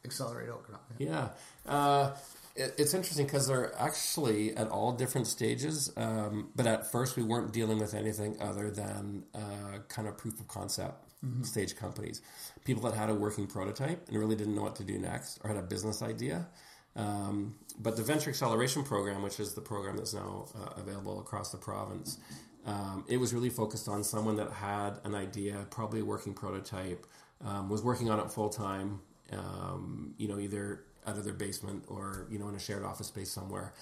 [0.04, 0.96] Accelerate Okanagan?
[0.98, 1.28] Yeah.
[1.66, 2.12] Uh,
[2.56, 5.92] it's interesting because they're actually at all different stages.
[5.96, 10.40] Um, but at first, we weren't dealing with anything other than uh, kind of proof
[10.40, 11.42] of concept mm-hmm.
[11.44, 12.20] stage companies.
[12.64, 15.48] People that had a working prototype and really didn't know what to do next or
[15.48, 16.48] had a business idea
[16.96, 21.52] Um, but the Venture Acceleration Program, which is the program that's now uh, available across
[21.52, 22.18] the province,
[22.66, 27.06] um, it was really focused on someone that had an idea, probably a working prototype,
[27.44, 29.00] um, was working on it full time,
[29.32, 33.08] um, you know, either out of their basement or you know in a shared office
[33.08, 33.72] space somewhere,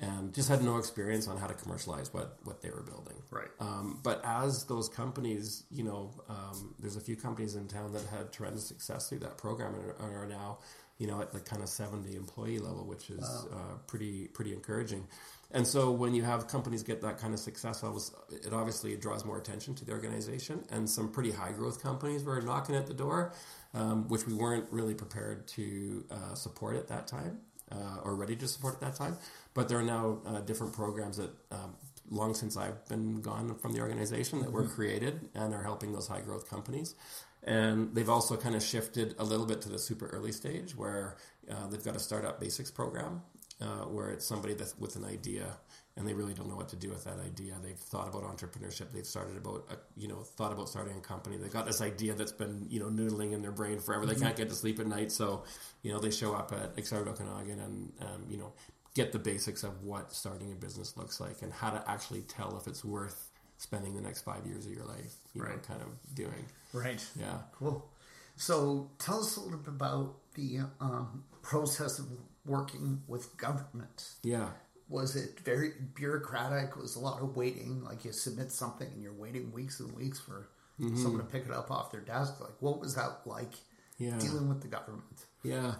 [0.00, 3.16] and just had no experience on how to commercialize what what they were building.
[3.30, 3.48] Right.
[3.60, 8.04] Um, but as those companies, you know, um, there's a few companies in town that
[8.06, 10.58] had tremendous success through that program and are, are now,
[10.98, 13.58] you know, at the kind of 70 employee level, which is wow.
[13.58, 15.06] uh, pretty pretty encouraging.
[15.54, 19.24] And so when you have companies get that kind of success levels, it obviously draws
[19.24, 20.64] more attention to the organization.
[20.70, 23.32] And some pretty high growth companies were knocking at the door,
[23.72, 27.38] um, which we weren't really prepared to uh, support at that time
[27.70, 29.16] uh, or ready to support at that time.
[29.54, 31.76] But there are now uh, different programs that um,
[32.10, 34.56] long since I've been gone from the organization that mm-hmm.
[34.56, 36.96] were created and are helping those high growth companies.
[37.44, 41.16] And they've also kind of shifted a little bit to the super early stage where
[41.48, 43.22] uh, they've got a startup basics program
[43.60, 45.56] uh, where it's somebody that's with an idea
[45.96, 47.54] and they really don't know what to do with that idea.
[47.62, 48.92] They've thought about entrepreneurship.
[48.92, 51.36] They've started about, a, you know, thought about starting a company.
[51.36, 54.04] They've got this idea that's been, you know, noodling in their brain forever.
[54.04, 54.24] They mm-hmm.
[54.24, 55.12] can't get to sleep at night.
[55.12, 55.44] So,
[55.82, 58.52] you know, they show up at Accelerate Okanagan and, um, you know,
[58.94, 62.56] get the basics of what starting a business looks like and how to actually tell
[62.56, 65.52] if it's worth spending the next five years of your life, you right.
[65.52, 66.44] know, kind of doing.
[66.72, 67.04] Right.
[67.18, 67.38] Yeah.
[67.52, 67.88] Cool.
[68.36, 72.06] So tell us a little bit about the um, process of
[72.46, 74.10] working with government.
[74.22, 74.48] Yeah.
[74.88, 76.76] Was it very bureaucratic?
[76.76, 77.82] Was a lot of waiting?
[77.84, 80.48] Like you submit something and you're waiting weeks and weeks for
[80.80, 80.96] mm-hmm.
[80.96, 82.40] someone to pick it up off their desk.
[82.40, 83.52] Like what was that like?
[83.98, 84.18] Yeah.
[84.18, 85.24] Dealing with the government.
[85.42, 85.74] Yeah.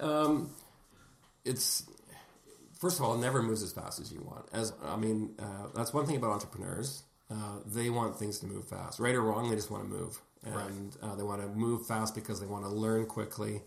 [0.00, 0.50] Um,
[1.44, 1.84] it's
[2.80, 4.46] first of all, it never moves as fast as you want.
[4.52, 7.02] As I mean, uh, that's one thing about entrepreneurs.
[7.30, 9.48] Uh, they want things to move fast, right or wrong.
[9.48, 10.72] They just want to move, and right.
[11.02, 13.62] uh, they want to move fast because they want to learn quickly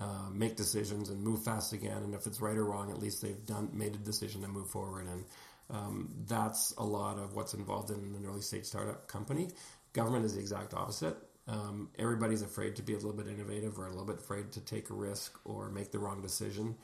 [0.00, 1.98] uh, make decisions and move fast again.
[1.98, 4.70] And if it's right or wrong, at least they've done made a decision to move
[4.70, 5.06] forward.
[5.06, 5.24] And
[5.68, 9.50] um, that's a lot of what's involved in an early stage startup company.
[9.92, 11.16] Government is the exact opposite.
[11.46, 14.60] Um, everybody's afraid to be a little bit innovative or a little bit afraid to
[14.60, 16.76] take a risk or make the wrong decision.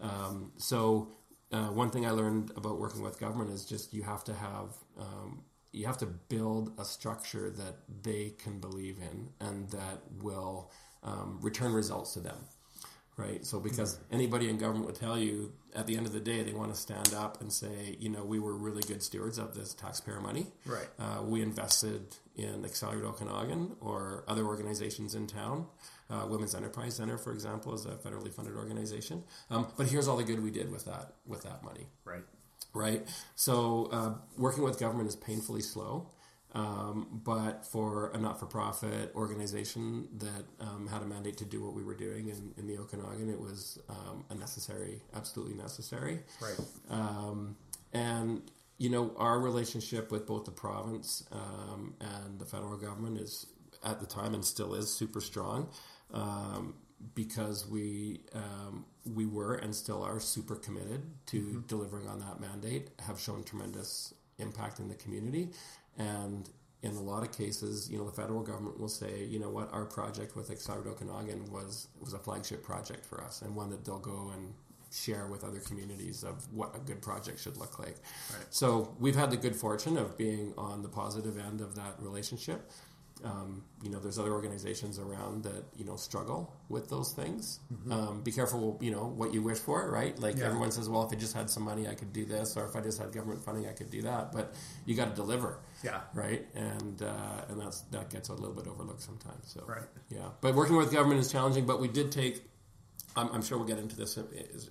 [0.00, 1.08] Um, so
[1.52, 4.70] uh, one thing I learned about working with government is just you have to have
[4.98, 10.70] um, you have to build a structure that they can believe in and that will
[11.02, 12.36] um, return results to them
[13.16, 13.44] right?
[13.44, 16.52] So because anybody in government would tell you at the end of the day they
[16.52, 19.74] want to stand up and say, you know, we were really good stewards of this
[19.74, 20.46] taxpayer money.
[20.66, 20.88] Right.
[20.98, 25.66] Uh, we invested in Accelerate Okanagan or other organizations in town.
[26.10, 29.24] Uh, Women's Enterprise Center, for example, is a federally funded organization.
[29.50, 31.86] Um, but here's all the good we did with that with that money.
[32.04, 32.24] Right.
[32.74, 33.06] Right.
[33.36, 36.10] So uh, working with government is painfully slow.
[36.54, 41.60] Um, but for a not for profit organization that um, had a mandate to do
[41.64, 46.20] what we were doing in, in the Okanagan, it was um, a necessary, absolutely necessary.
[46.40, 46.56] Right.
[46.90, 47.56] Um,
[47.92, 48.42] and,
[48.78, 53.46] you know, our relationship with both the province um, and the federal government is,
[53.84, 55.68] at the time, and still is, super strong
[56.12, 56.74] um,
[57.14, 58.20] because we
[59.04, 61.60] we were and still are super committed to mm-hmm.
[61.66, 65.50] delivering on that mandate, have shown tremendous impact in the community,
[65.98, 66.48] and
[66.82, 69.72] in a lot of cases, you know, the federal government will say, you know what,
[69.72, 73.84] our project with Accelerate Okanagan was was a flagship project for us, and one that
[73.84, 74.52] they'll go and
[74.92, 77.96] share with other communities of what a good project should look like.
[78.30, 78.46] Right.
[78.50, 82.70] So we've had the good fortune of being on the positive end of that relationship.
[83.24, 87.60] Um, you know, there's other organizations around that you know struggle with those things.
[87.72, 87.92] Mm-hmm.
[87.92, 90.18] Um, be careful, you know, what you wish for, right?
[90.18, 90.44] Like yeah.
[90.44, 92.76] everyone says, well, if I just had some money, I could do this, or if
[92.76, 94.32] I just had government funding, I could do that.
[94.32, 96.44] But you got to deliver, yeah, right?
[96.54, 99.52] And uh, and that's that gets a little bit overlooked sometimes.
[99.52, 100.28] So right, yeah.
[100.40, 101.64] But working with government is challenging.
[101.64, 102.42] But we did take.
[103.16, 104.22] I'm, I'm sure we'll get into this uh,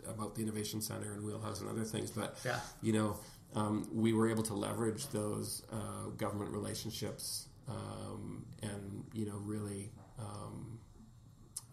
[0.07, 2.11] about the innovation center and wheelhouse and other things.
[2.11, 2.59] But yeah.
[2.81, 3.17] you know,
[3.55, 9.91] um, we were able to leverage those uh, government relationships um, and you know really
[10.19, 10.79] um,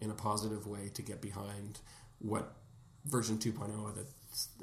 [0.01, 1.79] in a positive way to get behind
[2.19, 2.55] what
[3.05, 4.05] version 2.0 of the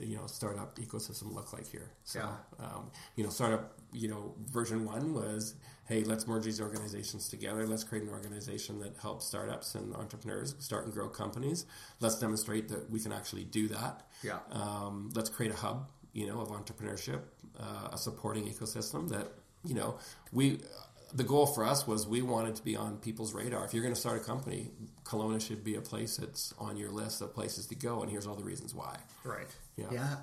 [0.07, 1.91] you know startup ecosystem look like here.
[2.05, 2.65] So yeah.
[2.65, 5.55] um, you know startup you know version one was
[5.87, 7.67] hey let's merge these organizations together.
[7.67, 11.67] Let's create an organization that helps startups and entrepreneurs start and grow companies.
[12.01, 14.07] Let's demonstrate that we can actually do that.
[14.23, 14.39] Yeah.
[14.51, 17.21] Um, let's create a hub you know of entrepreneurship,
[17.59, 19.29] uh, a supporting ecosystem that
[19.65, 19.99] you know
[20.33, 20.61] we
[21.15, 23.65] the goal for us was we wanted to be on people's radar.
[23.65, 24.71] If you're going to start a company,
[25.05, 28.27] Kelowna should be a place that's on your list of places to go, and here's
[28.27, 28.99] all the reasons why.
[29.25, 29.47] Right.
[29.77, 29.87] Yeah.
[29.91, 30.17] yeah.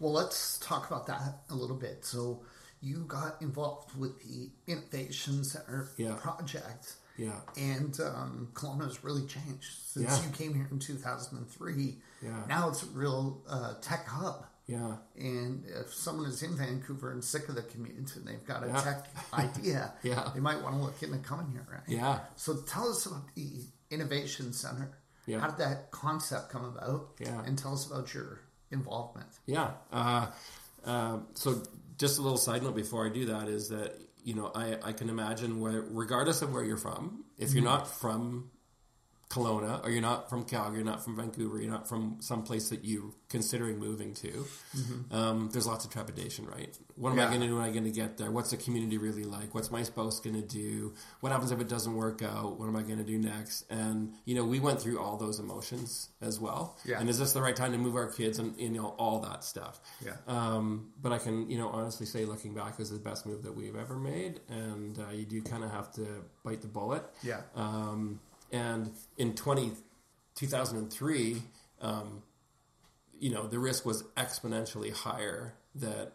[0.00, 2.04] Well, let's talk about that a little bit.
[2.04, 2.42] So,
[2.80, 6.14] you got involved with the Innovation Center yeah.
[6.14, 7.32] project, Yeah.
[7.56, 10.24] And um, Kelowna has really changed since Yeah.
[10.24, 11.96] you came here in 2003.
[12.22, 12.30] Yeah.
[12.48, 14.46] Now it's a real uh, tech hub.
[14.68, 14.96] Yeah.
[15.16, 18.68] And if someone is in Vancouver and sick of the commute and they've got a
[18.68, 18.80] Yeah.
[18.82, 20.30] tech idea, Yeah.
[20.34, 21.80] they might want to look into coming here, right?
[21.88, 22.20] Yeah.
[22.36, 23.50] So tell us about the
[23.90, 24.90] Innovation Center.
[25.26, 25.40] Yeah.
[25.40, 27.08] How did that concept come about?
[27.18, 27.42] Yeah.
[27.44, 29.28] And tell us about your involvement.
[29.46, 29.70] Yeah.
[29.90, 30.26] Uh,
[30.84, 31.62] uh, so
[31.96, 34.92] just a little side note before I do that is that you know I, I
[34.92, 38.50] can imagine where regardless of where you're from, if you're not from
[39.28, 42.70] Kelowna or you're not from Calgary, you're not from Vancouver, you're not from some place
[42.70, 44.46] that you're considering moving to,
[45.10, 46.76] um, there's lots of trepidation, right?
[46.96, 48.30] What am I going to do when I going to get there?
[48.30, 49.54] What's the community really like?
[49.54, 50.94] What's my spouse going to do?
[51.20, 52.58] What happens if it doesn't work out?
[52.58, 53.64] What am I going to do next?
[53.70, 56.76] And you know, we went through all those emotions as well.
[56.84, 56.98] Yeah.
[56.98, 59.44] And is this the right time to move our kids and you know all that
[59.44, 59.80] stuff?
[60.04, 60.16] Yeah.
[60.26, 63.42] Um, but I can, you know, honestly say, looking back, it was the best move
[63.42, 66.06] that we've ever made, and uh, you do kind of have to
[66.44, 67.04] bite the bullet.
[67.22, 67.42] Yeah.
[67.54, 68.20] Um,
[68.52, 69.72] and in 20,
[70.34, 71.42] 2003,
[71.80, 72.22] um,
[73.20, 76.12] you know, the risk was exponentially higher that,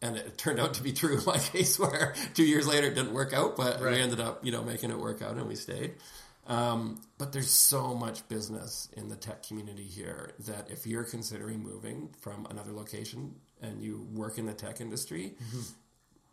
[0.00, 2.94] and it turned out to be true in my case where two years later it
[2.94, 3.94] didn't work out, but Right.
[3.94, 5.94] we ended up, you know, making it work out and we stayed.
[6.46, 11.60] Um, but there's so much business in the tech community here that if you're considering
[11.62, 15.34] moving from another location and you work in the tech industry,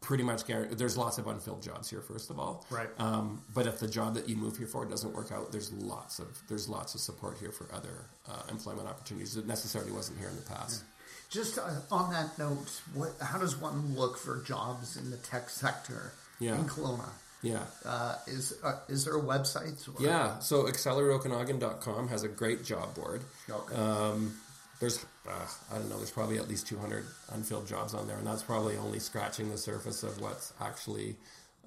[0.01, 2.01] pretty much guarantee there's lots of unfilled jobs here.
[2.01, 2.89] First of all, Right.
[2.97, 6.19] Um, but if the job that you move here for doesn't work out, there's lots
[6.19, 10.29] of there's lots of support here for other uh, employment opportunities that necessarily wasn't here
[10.29, 10.83] in the past.
[11.29, 15.49] Just uh, on that note, what, how does one look for jobs in the tech
[15.49, 16.57] sector Yeah.
[16.57, 17.09] in Kelowna?
[17.41, 17.63] Yeah.
[17.85, 19.87] Uh, is uh, is there a website?
[19.87, 23.21] Or, Yeah, so accelerateokanagan.com has a great job board.
[23.49, 23.75] Okay.
[23.75, 24.35] Um,
[24.79, 25.31] there's, uh,
[25.71, 28.77] I don't know, there's probably at least 200 unfilled jobs on there, and that's probably
[28.77, 31.17] only scratching the surface of what's actually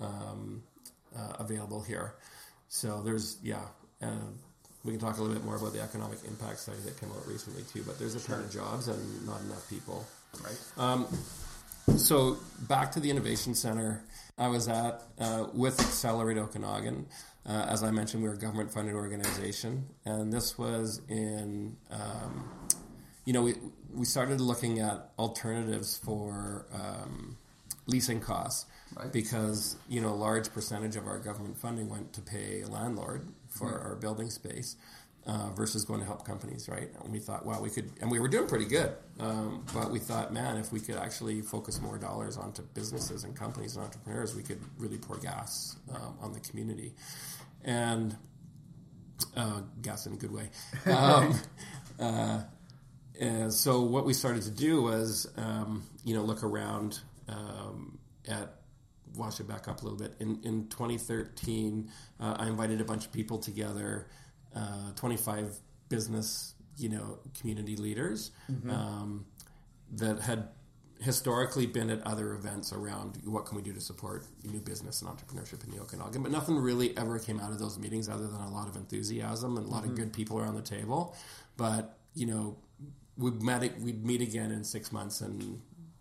[0.01, 0.63] um,
[1.17, 2.15] uh, available here.
[2.69, 3.61] So there's, yeah,
[4.03, 4.09] uh,
[4.85, 7.27] we can talk a little bit more about the economic impact study that came out
[7.27, 10.07] recently too, but there's a ton of jobs and not enough people.
[10.43, 10.59] right.
[10.79, 11.07] Um,
[11.97, 14.05] so back to the innovation center,
[14.39, 17.07] I was at uh, with Accelerate Okanagan.
[17.45, 22.49] Uh, as I mentioned, we we're a government-funded organization, and this was in, um,
[23.25, 23.55] you know, we
[23.95, 27.37] we started looking at alternatives for um,
[27.87, 29.11] leasing costs Right.
[29.11, 33.27] because you know a large percentage of our government funding went to pay a landlord
[33.49, 34.77] for our building space
[35.27, 36.91] uh, versus going to help companies, right?
[37.03, 39.99] And we thought, wow, we could, and we were doing pretty good, um, but we
[39.99, 44.35] thought, man, if we could actually focus more dollars onto businesses and companies and entrepreneurs,
[44.37, 46.93] we could really pour gas um, on the community,
[47.65, 48.15] and
[49.37, 50.51] uh, gas in a good way.
[50.87, 51.41] Um,
[51.99, 52.43] uh,
[53.21, 57.99] and so what we started to do was, um, you know, look around um,
[58.29, 58.57] at.
[59.15, 60.15] Wash it back up a little bit.
[60.21, 64.09] In in 2013, uh, I invited a bunch of people together,
[64.57, 65.55] uh, 25
[65.91, 68.31] business, you know, community leaders
[68.71, 69.27] um,
[69.97, 70.49] that had
[71.03, 75.11] historically been at other events around what can we do to support new business and
[75.11, 76.23] entrepreneurship in the Okanagan.
[76.23, 79.57] But nothing really ever came out of those meetings other than a lot of enthusiasm
[79.57, 81.15] and a lot of good people around the table.
[81.57, 82.57] But you know,
[83.23, 85.61] we met we'd meet again in six months and.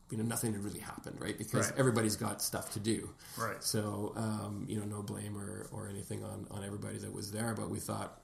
[0.10, 1.38] You know, nothing had really happened, right?
[1.38, 1.80] Because Right.
[1.80, 3.12] everybody's got stuff to do.
[3.38, 3.64] Right.
[3.64, 7.54] So, um, you know, no blame or, or anything on, on everybody that was there,
[7.54, 8.20] but we thought,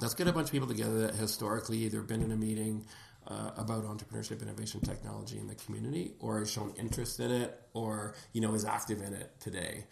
[0.00, 2.86] let's get a bunch of people together that historically either been in a meeting
[3.26, 8.14] uh, about entrepreneurship, innovation, technology in the community, or has shown interest in it, or
[8.32, 9.86] you know is active in it today.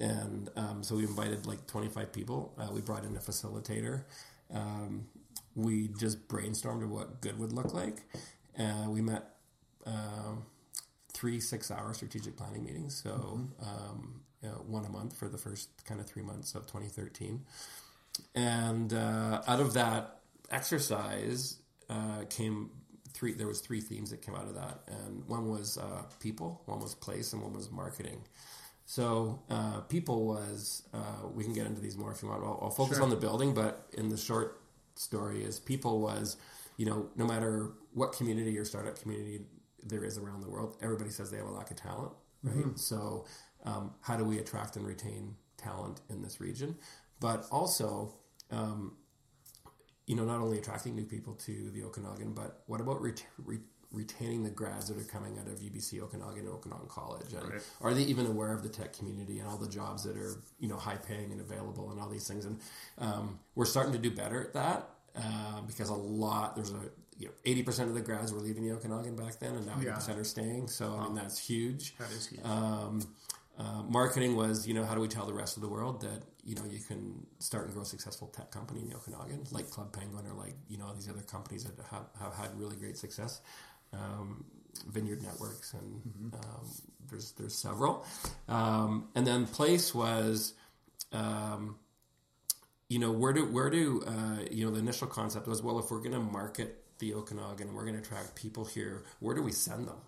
[0.00, 2.52] And um, so we invited like 25 people.
[2.58, 4.02] Uh, we brought in a facilitator.
[4.52, 5.06] Um,
[5.54, 8.02] we just brainstormed of what good would look like.
[8.58, 9.30] Uh, we met
[9.86, 10.44] um,
[11.12, 13.00] three six-hour strategic planning meetings.
[13.02, 17.40] So um, uh, one a month for the first kind of three months of 2013
[18.34, 21.56] and uh, out of that exercise
[21.90, 22.70] uh, came
[23.12, 26.60] three there was three themes that came out of that and one was uh, people
[26.66, 28.20] one was place and one was marketing
[28.86, 32.58] so uh, people was uh, we can get into these more if you want i'll,
[32.62, 33.04] I'll focus Sure.
[33.04, 34.60] on the building but in the short
[34.94, 36.36] story is people was
[36.76, 39.40] you know no matter what community or startup community
[39.82, 42.12] there is around the world everybody says they have a lack of talent
[42.44, 42.78] right?
[42.78, 43.24] So
[43.64, 46.76] um, how do we attract and retain talent in this region?
[47.20, 48.14] But also
[48.50, 48.96] um,
[50.06, 53.58] you know not only attracting new people to the okanagan but what about ret- re-
[53.94, 57.62] retaining the grads that are coming out of ubc okanagan and okanagan college and Right.
[57.80, 60.68] are they even aware of the tech community and all the jobs that are you
[60.68, 62.58] know high paying and available and all these things and
[62.98, 66.80] um, we're starting to do better at that uh, because a lot there's a
[67.16, 70.08] you know, 80% of the grads were leaving the Okanagan back then, and now 80%
[70.08, 70.14] Yeah.
[70.16, 70.66] are staying.
[70.66, 71.96] So, I mean, that's huge.
[71.96, 72.44] That is huge.
[72.44, 73.02] Um,
[73.56, 76.24] uh, marketing was, you know, how do we tell the rest of the world that,
[76.42, 79.70] you know you can start and grow a successful tech company in the Okanagan, like
[79.70, 82.98] Club Penguin or like you know these other companies that have, have had really great
[82.98, 83.40] success.
[83.94, 84.44] Um,
[84.88, 86.34] Vineyard Networks, and mm-hmm.
[86.34, 86.70] um,
[87.10, 88.04] there's there's several.
[88.48, 90.54] Um, and then Place was,
[91.12, 91.76] um,
[92.88, 95.90] you know, where do where do uh, you know the initial concept was well if
[95.90, 99.42] we're going to market the Okanagan and we're going to attract people here, where do
[99.42, 99.98] we send them?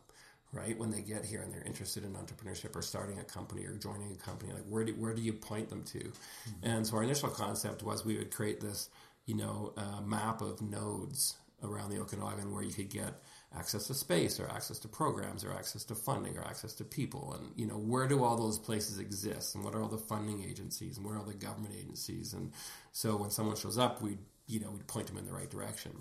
[0.53, 3.75] Right when they get here and they're interested in entrepreneurship or starting a company or
[3.75, 5.99] joining a company, like where do where do you point them to?
[5.99, 6.51] Mm-hmm.
[6.63, 8.89] And so our initial concept was we would create this,
[9.27, 13.15] you know, uh, map of nodes around the Okanagan where you could get
[13.57, 17.35] access to space or access to programs or access to funding or access to people.
[17.39, 19.55] And you know where do all those places exist?
[19.55, 20.97] And what are all the funding agencies?
[20.97, 22.35] And where are all the government agencies?
[22.35, 22.53] And
[22.93, 25.93] so when someone shows up we you know we point them in the right direction.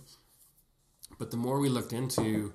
[1.18, 2.54] But the more we looked into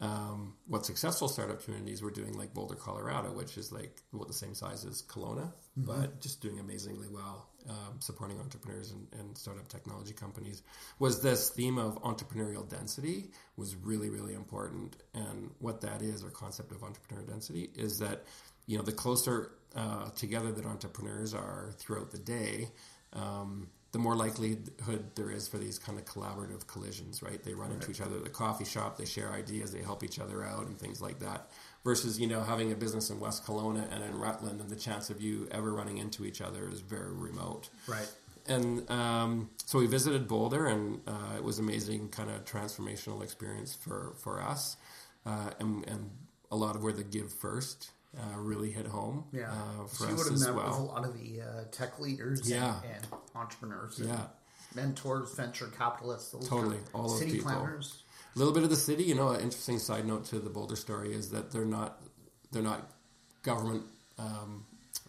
[0.00, 4.34] um, what successful startup communities were doing, like Boulder, Colorado, which is like about the
[4.34, 5.84] same size as Kelowna, mm-hmm.
[5.84, 10.62] but just doing amazingly well, um, supporting entrepreneurs and, and, startup technology companies,
[10.98, 14.96] was this theme of entrepreneurial density was really, really important.
[15.14, 18.24] And what that is, or concept of entrepreneurial density, is that
[18.66, 22.68] you know the closer uh, together that entrepreneurs are throughout the day.
[23.12, 27.42] Um, the more likelihood there is for these kind of collaborative collisions, right?
[27.42, 27.74] They run right.
[27.74, 30.66] into each other at the coffee shop, they share ideas, they help each other out,
[30.66, 31.50] and things like that.
[31.84, 35.10] Versus, you know, having a business in West Kelowna and in Rutland, and the chance
[35.10, 37.68] of you ever running into each other is very remote.
[37.86, 38.10] Right.
[38.48, 43.74] And um, so we visited Boulder, and uh, it was amazing, kind of transformational experience
[43.74, 44.76] for for us,
[45.26, 46.10] uh, and, and
[46.50, 49.24] a lot of where the give first uh, really hit home.
[49.32, 50.66] Yeah, uh, for so you would have met well.
[50.66, 52.76] with a lot of the uh, tech leaders, yeah.
[52.84, 54.26] and, and entrepreneurs, and yeah,
[54.74, 57.52] mentors, venture capitalists, totally, all city people.
[57.52, 58.02] planners.
[58.34, 59.04] A little bit of the city.
[59.04, 62.00] You know, an interesting side note to the Boulder story is that they're not
[62.50, 62.90] they're not
[63.42, 63.84] government
[64.18, 64.64] um,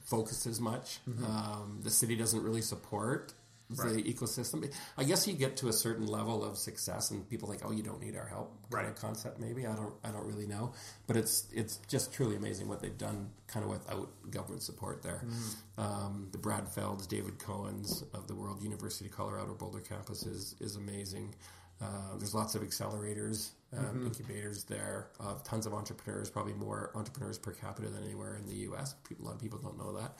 [0.05, 0.99] focused as much.
[1.09, 1.25] Mm-hmm.
[1.25, 3.33] Um, the city doesn't really support
[3.69, 3.93] right.
[3.93, 4.71] the ecosystem.
[4.97, 7.83] I guess you get to a certain level of success, and people think, "Oh, you
[7.83, 8.87] don't need our help." Kind right.
[8.87, 9.65] of concept, maybe.
[9.65, 9.93] I don't.
[10.03, 10.73] I don't really know,
[11.07, 15.23] but it's it's just truly amazing what they've done, kind of without government support there.
[15.25, 15.83] Mm.
[15.83, 20.55] Um, the Brad Felds, David Cohen's of the World University of Colorado Boulder campus is
[20.59, 21.33] is amazing.
[21.81, 24.07] Uh, there's lots of accelerators, um, mm-hmm.
[24.07, 28.55] incubators there, uh, tons of entrepreneurs, probably more entrepreneurs per capita than anywhere in the
[28.67, 28.95] U.S.
[29.19, 30.17] A lot of people don't know that.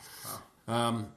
[0.68, 0.74] Wow.
[0.76, 1.08] Um,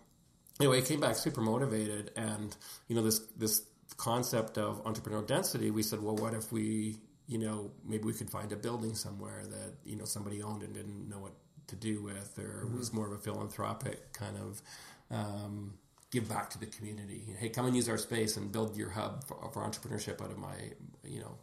[0.61, 2.57] anyway, I came back super motivated, and
[2.89, 3.63] you know this this
[3.97, 5.71] concept of entrepreneurial density.
[5.71, 9.45] We said, well, what if we, you know, maybe we could find a building somewhere
[9.45, 11.33] that you know somebody owned and didn't know what
[11.69, 12.79] to do with, or mm-hmm.
[12.79, 14.63] was more of a philanthropic kind of.
[15.11, 15.75] Um,
[16.13, 17.23] give back to the community.
[17.39, 20.39] Hey, come and use our space and build your hub for, for entrepreneurship out of
[20.39, 20.55] my,
[21.05, 21.37] you know,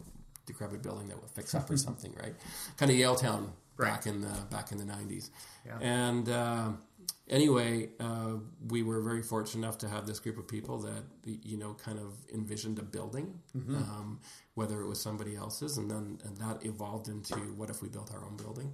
[0.45, 2.34] decrepit building that will fix up or something, right?
[2.78, 3.91] Kind of Yaletown right.
[3.91, 5.32] back in the back in the nineties.
[5.66, 5.80] Yeah.
[5.80, 6.70] And uh,
[7.30, 8.36] anyway, uh,
[8.68, 11.99] we were very fortunate enough to have this group of people that you know kind
[11.99, 13.76] of envisioned a building, mm-hmm.
[13.76, 14.20] um,
[14.56, 18.14] whether it was somebody else's, and then and that evolved into what if we built
[18.14, 18.74] our own building.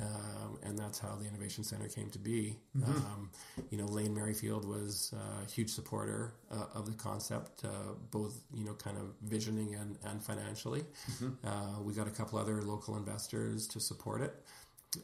[0.00, 2.56] Um, and that's how the Innovation Center came to be.
[2.76, 2.90] Mm-hmm.
[2.90, 3.30] Um,
[3.70, 8.64] you know, Lane Merrifield was a huge supporter uh, of the concept, uh, both you
[8.64, 10.82] know, kind of visioning and, and financially.
[11.12, 11.46] Mm-hmm.
[11.46, 14.34] Uh, we got a couple other local investors to support it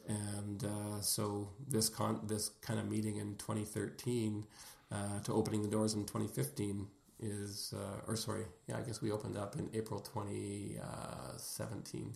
[0.07, 4.45] and uh, so this con- this kind of meeting in 2013
[4.91, 6.87] uh, to opening the doors in 2015
[7.19, 12.13] is uh, or sorry yeah I guess we opened up in April 2017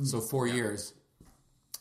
[0.00, 0.06] mm.
[0.06, 0.54] so four yeah.
[0.54, 0.94] years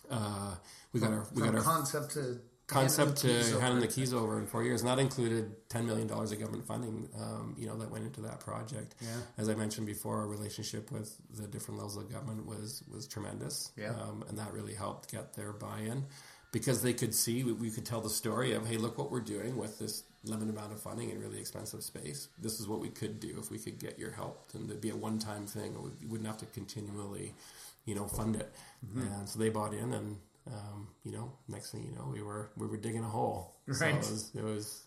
[0.09, 0.55] uh,
[0.93, 2.39] we got our we got our concept to
[2.69, 6.31] concept to handing the keys over in four years, and that included ten million dollars
[6.31, 7.09] of government funding.
[7.19, 8.95] Um, you know that went into that project.
[9.01, 9.07] Yeah.
[9.37, 13.71] As I mentioned before, our relationship with the different levels of government was was tremendous.
[13.75, 13.89] Yeah.
[13.91, 16.05] Um, and that really helped get their buy-in
[16.51, 19.19] because they could see we, we could tell the story of hey, look what we're
[19.19, 22.27] doing with this limited amount of funding and really expensive space.
[22.39, 24.89] This is what we could do if we could get your help, and it'd be
[24.89, 25.75] a one-time thing.
[25.81, 27.33] We wouldn't have to continually,
[27.85, 28.53] you know, fund it.
[28.85, 29.13] Mm-hmm.
[29.13, 30.17] And so they bought in and
[30.53, 33.55] um, you know, next thing you know, we were we were digging a hole.
[33.67, 33.77] Right.
[33.79, 34.83] So it was it was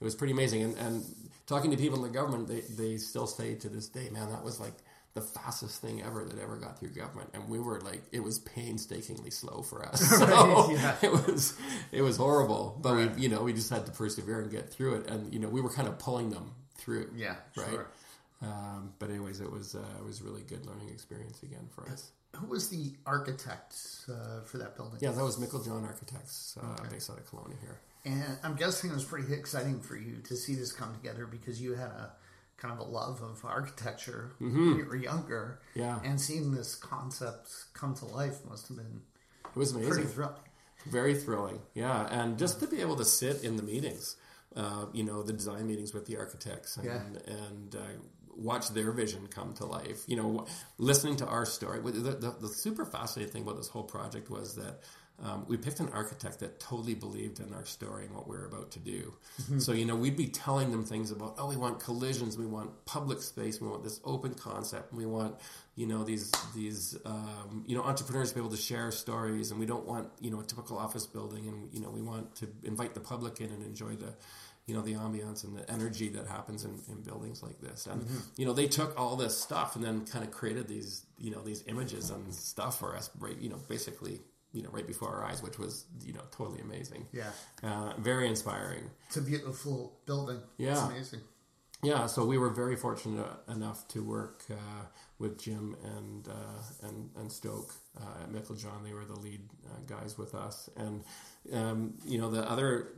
[0.00, 0.62] it was pretty amazing.
[0.62, 1.04] And, and
[1.46, 4.44] talking to people in the government, they they still say to this day, man, that
[4.44, 4.74] was like
[5.14, 7.30] the fastest thing ever that ever got through government.
[7.34, 10.00] And we were like, it was painstakingly slow for us.
[10.18, 10.96] So right, yeah.
[11.02, 11.54] it was
[11.92, 13.14] it was horrible, but right.
[13.14, 15.10] we you know we just had to persevere and get through it.
[15.10, 17.10] And you know we were kind of pulling them through.
[17.14, 17.70] Yeah, right.
[17.70, 17.86] Sure.
[18.42, 22.10] Um, but anyways, it was uh, it was really good learning experience again for us.
[22.36, 23.76] Who was the architect
[24.08, 24.98] uh, for that building?
[25.00, 26.94] Yeah, that was Meiklejohn Architects, uh, okay.
[26.94, 27.78] based out of Kelowna here.
[28.04, 31.60] And I'm guessing it was pretty exciting for you to see this come together because
[31.60, 32.12] you had a
[32.56, 34.70] kind of a love of architecture mm-hmm.
[34.70, 35.60] when you were younger.
[35.74, 35.98] Yeah.
[36.04, 39.02] And seeing this concept come to life must have been
[39.44, 39.92] it was amazing.
[39.92, 40.34] Pretty thrilling.
[40.86, 42.06] Very thrilling, yeah.
[42.10, 44.16] And just to be able to sit in the meetings
[44.56, 47.02] uh, you know, the design meetings with the architects and, Yeah.
[47.26, 47.78] and uh,
[48.36, 50.04] watch their vision come to life.
[50.06, 50.46] You know,
[50.78, 51.80] listening to our story.
[51.80, 54.80] The, the, the super fascinating thing about this whole project was that
[55.22, 58.46] um, we picked an architect that totally believed in our story and what we were
[58.46, 59.14] about to do.
[59.60, 62.84] So, you know, we'd be telling them things about, oh, we want collisions, we want
[62.84, 65.36] public space, we want this open concept, we want,
[65.76, 69.60] you know, these, these um, you know, entrepreneurs to be able to share stories, and
[69.60, 72.48] we don't want, you know, a typical office building, and, you know, we want to
[72.64, 74.12] invite the public in and enjoy the,
[74.66, 78.06] you know the ambiance and the energy that happens in, in buildings like this and
[78.36, 81.42] you know they took all this stuff and then kind of created these you know
[81.42, 84.20] these images and stuff for us right you know basically
[84.52, 87.30] you know right before our eyes which was you know totally amazing Yeah.
[87.62, 90.40] uh, very inspiring It's a beautiful building.
[90.56, 90.72] Yeah.
[90.72, 91.20] It's amazing.
[91.82, 94.84] yeah so we were very fortunate enough to work uh,
[95.18, 99.80] with Jim and uh, and and Stoke uh, at Meiklejohn they were the lead uh,
[99.86, 101.04] guys with us and
[101.52, 102.94] um, you know the other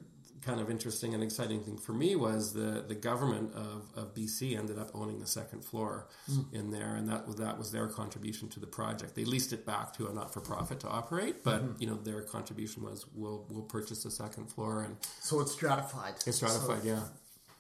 [0.47, 4.57] kind of interesting and exciting thing for me was the the government of, of BC
[4.57, 6.07] ended up owning the second floor
[6.53, 9.14] in there, and that was that was their contribution to the project.
[9.16, 12.22] They leased it back to a not for profit to operate, but you know their
[12.22, 16.14] contribution was we'll we'll purchase the second floor and So it's stratified.
[16.26, 17.03] it's stratified, So- yeah.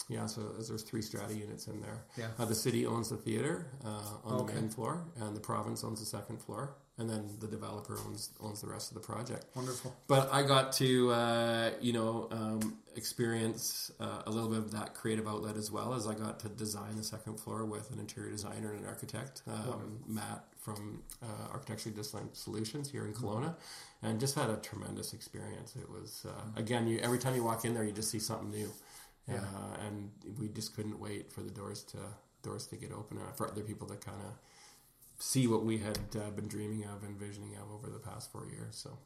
[0.08, 2.04] Yeah, so there's three strata units in there.
[2.16, 2.28] Yeah.
[2.38, 3.88] Uh, the city owns the theater uh,
[4.24, 4.54] on Okay.
[4.54, 8.30] the main floor, and the province owns the second floor, and then the developer owns
[8.40, 9.44] owns the rest of the project.
[9.54, 9.94] Wonderful.
[10.06, 14.94] But I got to, uh, you know, um, experience uh, a little bit of that
[14.94, 18.30] creative outlet as well as I got to design the second floor with an interior
[18.30, 23.54] designer and an architect, um, Matt from uh, Architecture Design Solutions here in Kelowna,
[24.02, 25.76] and just had a tremendous experience.
[25.76, 28.50] It was uh, again, you every time you walk in there, you just see something
[28.50, 28.70] new,
[29.28, 29.36] Yeah.
[29.36, 31.98] uh, and we just couldn't wait for the doors to
[32.42, 34.32] doors to get open uh, for other people to kind of
[35.18, 38.46] see what we had uh, been dreaming of, and envisioning of over the past four
[38.46, 38.76] years.
[38.76, 38.98] So,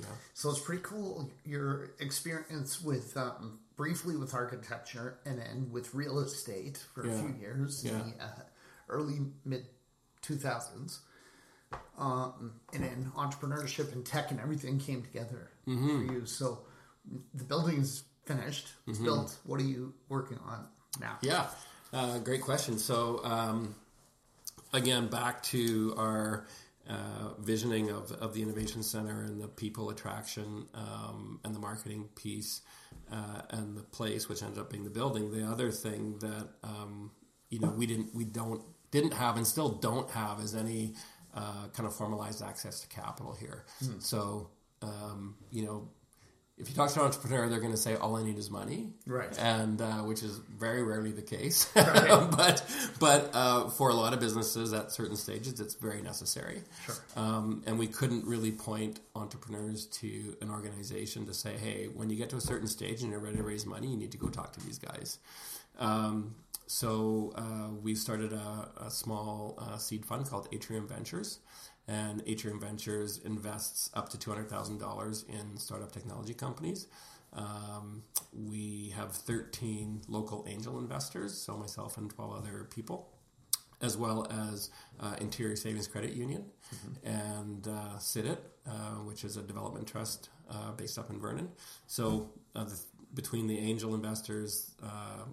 [0.00, 0.06] yeah.
[0.34, 6.18] So it's pretty cool your experience with um, briefly with architecture and then with real
[6.20, 8.28] estate for a few years in the uh,
[8.88, 9.66] early mid
[10.22, 10.98] 2000s.
[11.98, 16.06] Um, and then entrepreneurship and tech and everything came together Mm-hmm.
[16.06, 16.26] for you.
[16.26, 16.60] So
[17.32, 19.36] the building is finished, it's built.
[19.44, 20.66] What are you working on
[21.00, 21.16] now?
[21.22, 21.46] Yeah,
[21.92, 22.78] uh, great question.
[22.78, 23.74] So, um,
[24.74, 26.46] again, back to our
[26.90, 32.08] uh, visioning of, of the Innovation Center and the people attraction um, and the marketing
[32.14, 32.60] piece
[33.10, 35.32] uh, and the place, which ended up being the building.
[35.32, 37.12] The other thing that um,
[37.48, 40.94] you know we didn't we don't didn't have and still don't have is any
[41.34, 43.64] uh, kind of formalized access to capital here.
[44.00, 44.50] So
[44.82, 45.88] um, you know.
[46.56, 48.92] If you talk to an entrepreneur, they're going to say, "All I need is money,"
[49.06, 49.36] Right.
[49.40, 51.64] and uh, which is very rarely the case.
[51.74, 52.64] but
[53.00, 56.62] but uh, for a lot of businesses at certain stages, it's very necessary.
[56.86, 56.94] Sure.
[57.16, 62.14] Um, and we couldn't really point entrepreneurs to an organization to say, "Hey, when you
[62.16, 64.28] get to a certain stage and you're ready to raise money, you need to go
[64.28, 65.18] talk to these guys."
[65.80, 66.36] Um,
[66.66, 71.40] so uh, we started a, a small uh, seed fund called Atrium Ventures,
[71.86, 76.86] and Atrium Ventures invests up to two hundred thousand dollars in startup technology companies.
[77.32, 83.10] Um, we have thirteen local angel investors, so myself and twelve other people,
[83.80, 84.70] as well as
[85.00, 86.44] uh, Interior Savings Credit Union
[87.04, 88.70] and uh, SIDIT, uh,
[89.04, 91.48] which is a development trust uh, based up in Vernon.
[91.86, 92.78] So uh, the,
[93.14, 95.24] between the angel investors, uh,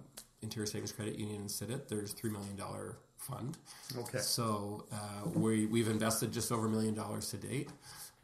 [0.42, 3.56] Interior Savings Credit Union, and SIDIT, there's three million dollar fund.
[3.96, 4.18] Okay.
[4.18, 7.70] So uh, we we've invested just over a million dollars to date,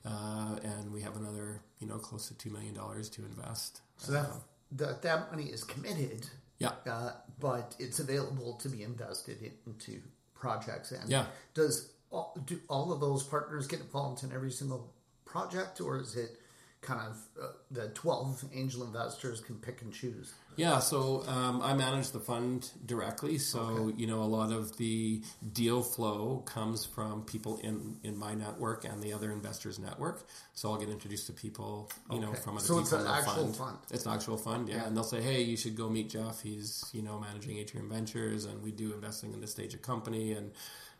[0.05, 3.81] uh, and we have another you know close to two million dollars to invest.
[3.97, 4.27] So that,
[4.73, 6.27] that, that money is committed,
[6.59, 6.73] Yeah.
[6.89, 10.01] uh, but it's available to be invested into
[10.35, 10.93] projects.
[10.93, 11.27] And Yeah.
[11.55, 14.93] does all, do all of those partners get involved in every single
[15.25, 16.41] project, or is it
[16.81, 20.33] kind of uh, the twelve angel investors can pick and choose?
[20.59, 23.39] Yeah, so um, I manage the fund directly.
[23.39, 28.35] So you know, a lot of the deal flow comes from people in in my
[28.35, 30.27] network and the other investors' network.
[30.55, 32.81] So I'll get introduced to people, you know, from other So people.
[32.81, 33.57] it's an actual fund.
[33.57, 33.79] fund.
[33.93, 34.75] It's an actual fund, yeah.
[34.79, 34.87] Yeah.
[34.87, 36.43] And they'll say, hey, you should go meet Jeff.
[36.43, 40.33] He's you know managing Atrium Ventures, and we do investing in this stage of company
[40.33, 40.51] and.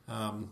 [0.09, 0.51] Um,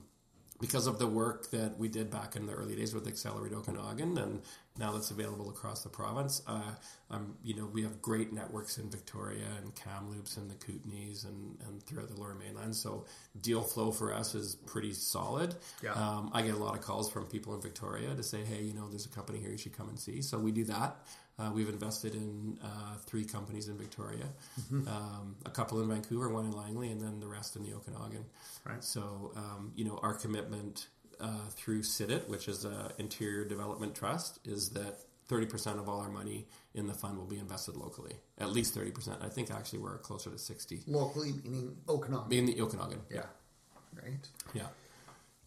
[0.60, 4.16] because of the work that we did back in the early days with Accelerate Okanagan,
[4.18, 4.42] and
[4.78, 6.74] now that's available across the province, uh,
[7.10, 11.56] um, you know, we have great networks in Victoria and Kamloops and the Kootenays and,
[11.66, 12.74] and throughout the Lower Mainland.
[12.74, 13.06] So
[13.40, 15.54] deal flow for us is pretty solid.
[15.82, 15.92] Yeah.
[15.92, 18.74] Um, I get a lot of calls from people in Victoria to say, hey, you
[18.74, 20.20] know, there's a company here you should come and see.
[20.20, 20.96] So we do that.
[21.38, 24.24] Uh, we've invested in uh, three companies in Victoria,
[24.72, 28.24] um, a couple in Vancouver, one in Langley, and then the rest in the Okanagan.
[28.64, 28.82] Right.
[28.82, 30.86] So, um, you know, our commitment
[31.20, 36.08] uh, through SIDIT, which is an interior development trust, is that 30% of all our
[36.08, 38.14] money in the fund will be invested locally.
[38.38, 39.22] At least 30%.
[39.24, 40.82] I think actually we're closer to 60.
[40.86, 42.28] Locally, meaning Okanagan.
[42.28, 43.00] Being the Okanagan.
[43.10, 43.22] Yeah.
[43.94, 44.28] Right.
[44.54, 44.62] Yeah.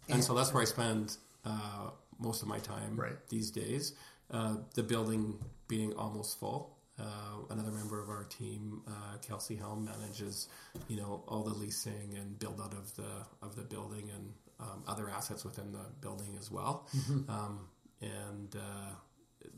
[0.07, 3.15] And, and so that's where I spend uh, most of my time right.
[3.29, 3.93] these days.
[4.31, 6.75] Uh, the building being almost full.
[6.99, 7.03] Uh,
[7.49, 10.49] another member of our team, uh, Kelsey Helm, manages,
[10.89, 14.83] you know, all the leasing and build out of the of the building and um,
[14.87, 16.87] other assets within the building as well.
[16.95, 17.31] Mm-hmm.
[17.31, 17.59] Um,
[18.01, 19.49] and uh,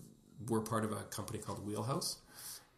[0.48, 2.18] we're part of a company called Wheelhouse.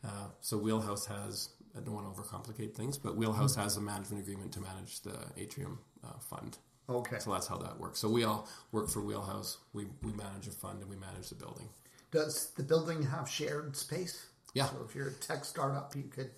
[0.03, 4.23] Uh, so Wheelhouse has, I don't want to overcomplicate things, but Wheelhouse has a management
[4.23, 6.57] agreement to manage the Atrium uh, fund.
[6.89, 7.19] Okay.
[7.19, 7.99] So that's how that works.
[7.99, 9.57] So we all work for Wheelhouse.
[9.71, 11.69] We, we manage a fund and we manage the building.
[12.13, 14.27] Does the building have shared space?
[14.53, 14.67] Yeah.
[14.67, 16.29] So if you're a tech startup, you could.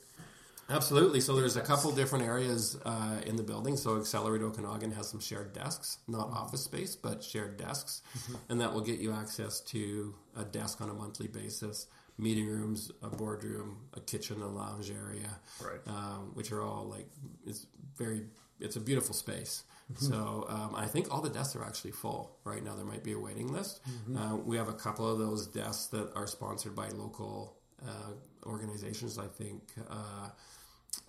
[0.69, 1.19] Absolutely.
[1.19, 3.75] So there's a couple different areas uh, in the building.
[3.75, 6.37] So Accelerate Okanagan has some shared desks, not mm-hmm.
[6.37, 8.35] office space, but shared desks, mm-hmm.
[8.49, 12.91] and that will get you access to a desk on a monthly basis, meeting rooms,
[13.03, 15.81] a boardroom, a kitchen, a lounge area, right.
[15.87, 17.09] um, which are all like
[17.45, 17.67] it's
[17.97, 18.21] very
[18.61, 19.65] it's a beautiful space.
[19.93, 20.05] Mm-hmm.
[20.05, 22.75] So um, I think all the desks are actually full right now.
[22.75, 23.81] There might be a waiting list.
[23.87, 24.17] Mm-hmm.
[24.17, 28.11] Uh, we have a couple of those desks that are sponsored by local uh,
[28.45, 29.19] organizations.
[29.19, 30.29] I think uh,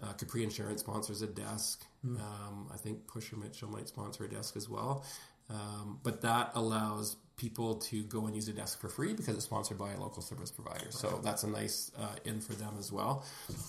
[0.02, 1.86] uh, Capri Insurance sponsors a desk.
[2.04, 2.20] Mm.
[2.20, 5.04] Um, I think Pushor Mitchell might sponsor a desk as well.
[5.48, 9.44] Um, but that allows people to go and use a desk for free because it's
[9.44, 10.90] sponsored by a local service provider.
[10.90, 13.24] So that's a nice uh, in for them as well.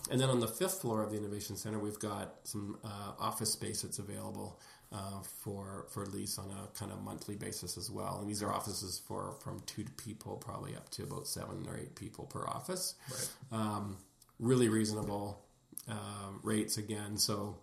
[0.10, 3.52] And then on the fifth floor of the Innovation Center, we've got some uh, office
[3.52, 4.60] space that's available
[4.92, 8.20] uh, for for lease on a kind of monthly basis as well.
[8.20, 11.96] And these are offices for from two people, probably up to about seven or eight
[11.96, 12.96] people per office.
[13.12, 13.30] Right.
[13.52, 13.98] Um,
[14.40, 15.44] really reasonable
[15.90, 17.18] uh, rates again.
[17.18, 17.58] So,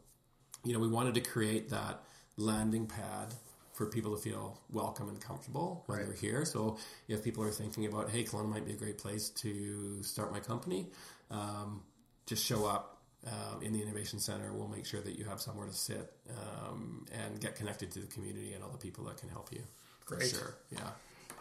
[0.65, 2.03] you know, we wanted to create that
[2.37, 3.35] landing pad
[3.73, 6.07] for people to feel welcome and comfortable when right.
[6.07, 6.45] they're here.
[6.45, 10.33] So, if people are thinking about, hey, Kelowna might be a great place to start
[10.33, 10.89] my company,
[11.31, 11.83] um,
[12.27, 12.94] just show up
[13.27, 14.53] uh, in the Innovation Center.
[14.53, 18.07] We'll make sure that you have somewhere to sit um, and get connected to the
[18.07, 19.63] community and all the people that can help you.
[20.07, 20.31] For Great.
[20.31, 20.55] sure.
[20.71, 20.91] Yeah.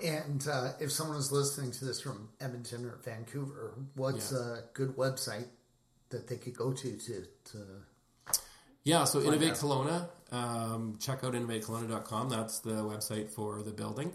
[0.03, 4.39] And uh, if someone is listening to this from Edmonton or Vancouver, what's yeah.
[4.39, 5.47] a good website
[6.09, 7.57] that they could go to to, to
[8.83, 10.07] yeah, so Innovate Kelowna.
[10.31, 12.29] Um, check out innovatekelowna.com.
[12.29, 14.11] That's the website for the building.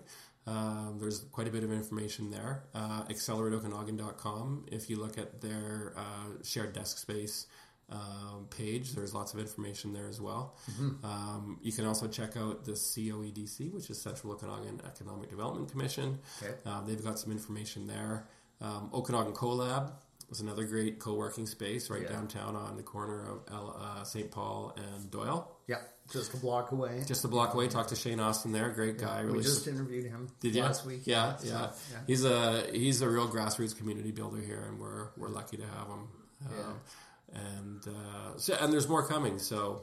[0.48, 2.64] Um, there's quite a bit of information there.
[2.74, 4.66] Uh, AccelerateOkanagan.com.
[4.72, 7.46] If you look at their uh, shared desk space
[7.90, 10.56] um, page, there's lots of information there as well.
[10.72, 11.04] Mm-hmm.
[11.04, 16.18] Um, you can also check out the COEDC, which is Central Okanagan Economic Development Commission.
[16.42, 16.54] Okay.
[16.64, 18.26] Uh, they've got some information there.
[18.60, 19.92] Um, Okanagan CoLab
[20.28, 22.08] was another great co-working space right yeah.
[22.08, 24.30] downtown on the corner of uh, St.
[24.30, 25.50] Paul and Doyle.
[25.66, 25.78] Yeah,
[26.12, 27.02] just a block away.
[27.06, 27.68] Just a block away.
[27.68, 28.70] Talked to Shane Austin there.
[28.70, 29.20] Great yeah, guy.
[29.20, 30.28] Really we just interviewed him.
[30.40, 30.62] Did you?
[30.62, 31.02] last week?
[31.04, 31.68] Yeah, yeah, yeah.
[31.90, 31.98] yeah.
[32.06, 35.88] He's a he's a real grassroots community builder here, and we're we're lucky to have
[35.88, 36.08] him.
[36.50, 37.40] yeah.
[37.40, 39.38] and uh, so, and there's more coming.
[39.38, 39.82] So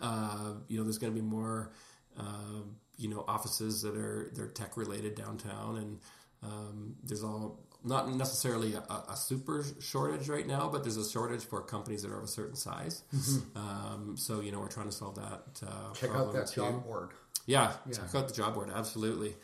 [0.00, 1.72] uh, you know, there's going to be more
[2.18, 2.62] uh,
[2.96, 5.98] you know offices that are they're tech related downtown, and
[6.42, 11.44] um, there's all not necessarily a, a, super shortage right now, but there's a shortage
[11.44, 13.02] for companies that are of a certain size.
[13.14, 13.58] Mm-hmm.
[13.58, 15.66] Um, so you know we're trying to solve that.
[15.66, 16.60] Uh, check out that too.
[16.62, 17.10] job board.
[17.46, 18.70] Yeah, yeah, check out the job board.
[18.74, 19.34] Absolutely.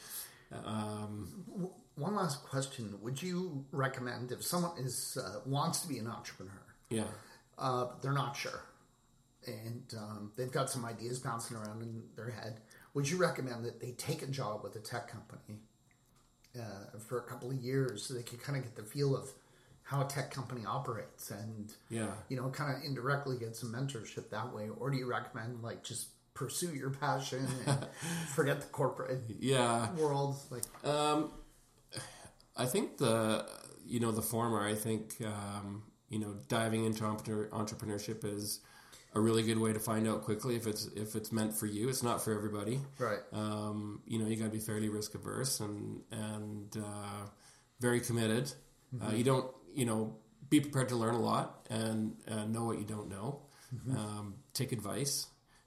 [0.65, 6.07] Um, One last question: Would you recommend if someone is uh, wants to be an
[6.07, 6.63] entrepreneur?
[6.91, 7.05] Yeah,
[7.59, 8.63] uh, they're not sure,
[9.47, 12.61] and um, they've got some ideas bouncing around in their head.
[12.95, 15.61] Would you recommend that they take a job with a tech company
[16.57, 19.31] uh, for a couple of years so they could kind of get the feel of
[19.83, 22.11] how a tech company operates and yeah.
[22.29, 24.69] you know kind of indirectly get some mentorship that way.
[24.79, 27.87] Or do you recommend like just pursue your passion and
[28.35, 29.91] forget the corporate yeah.
[29.93, 30.37] world?
[30.51, 31.33] Like um
[32.59, 33.47] i think the
[33.87, 38.61] you know the former i think um you know diving into entrepreneurship is
[39.15, 41.89] a really good way to find out quickly if it's if it's meant for you.
[41.89, 43.21] It's not for everybody, right?
[43.33, 47.27] Um, you know, you got to be fairly risk averse and and uh,
[47.81, 48.53] very committed.
[48.93, 49.09] Uh, mm-hmm.
[49.09, 50.17] Uh, you don't, you know,
[50.49, 53.41] be prepared to learn a lot and uh, know what you don't know.
[53.75, 53.97] Mm-hmm.
[53.97, 55.27] Um, take advice,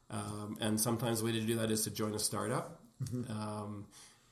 [0.09, 2.79] um, and sometimes the way to do that is to join a startup.
[3.03, 3.31] Mm-hmm.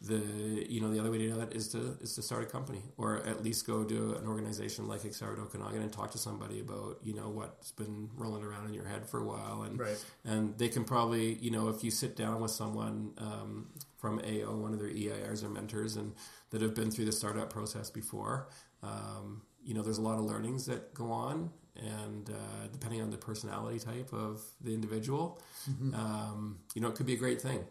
[0.02, 2.45] The you know the other way to do that is to is to start a
[2.45, 6.62] company or at least go to an organization like Accelerate Okanagan and talk to somebody
[6.62, 10.06] about you know what's been rolling around in your head for a while and right.
[10.24, 14.56] and they can probably you know if you sit down with someone um, from AO
[14.56, 16.14] one of their EIRs or mentors and
[16.52, 18.47] that have been through the startup process before
[18.82, 23.10] um, you know there's a lot of learnings that go on and uh, depending on
[23.10, 25.93] the personality type of the individual mm-hmm.
[25.93, 27.66] um, you know it could be a great thing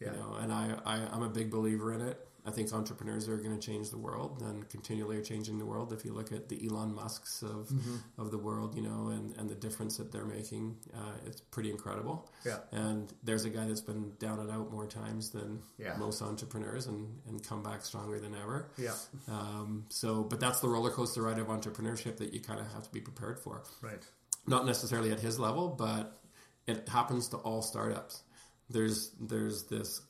[0.00, 0.12] yeah.
[0.12, 2.26] You know, and I, I, I'm a big believer in it.
[2.46, 5.92] I think entrepreneurs are going to change the world and continually are changing the world.
[5.92, 7.96] If you look at the Elon Musk's of mm-hmm.
[8.18, 11.72] of the world, you know, and, and the difference that they're making, uh, it's pretty
[11.72, 12.30] incredible.
[12.44, 12.58] Yeah.
[12.70, 15.96] And there's a guy that's been down and out more times than yeah.
[15.96, 18.68] most entrepreneurs and, and come back stronger than ever.
[18.78, 18.94] Yeah.
[19.26, 22.84] Um, so, but that's the roller coaster ride of entrepreneurship that you kind of have
[22.84, 23.64] to be prepared for.
[23.82, 24.04] Right.
[24.46, 26.16] Not necessarily at his level, but
[26.68, 28.22] it happens to all startups.
[28.70, 30.02] There's there's this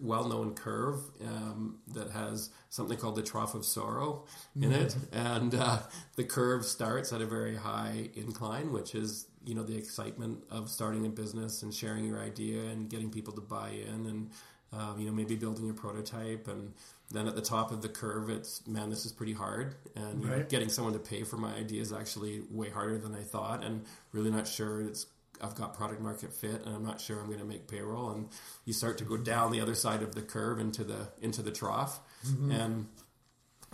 [0.00, 4.24] well-known curve um, that has something called the trough of sorrow
[4.60, 5.78] in it, and uh,
[6.16, 10.68] the curve starts at a very high incline, which is you know the excitement of
[10.68, 14.30] starting a business and sharing your idea and getting people to buy in, and
[14.72, 16.72] um, you know maybe building a prototype, and
[17.10, 20.38] then at the top of the curve, it's man, this is pretty hard, and right.
[20.38, 23.64] know, getting someone to pay for my idea is actually way harder than I thought,
[23.64, 25.06] and really not sure it's
[25.42, 28.28] I've got product market fit and I'm not sure I'm going to make payroll and
[28.64, 31.50] you start to go down the other side of the curve into the into the
[31.50, 32.50] trough mm-hmm.
[32.50, 32.86] and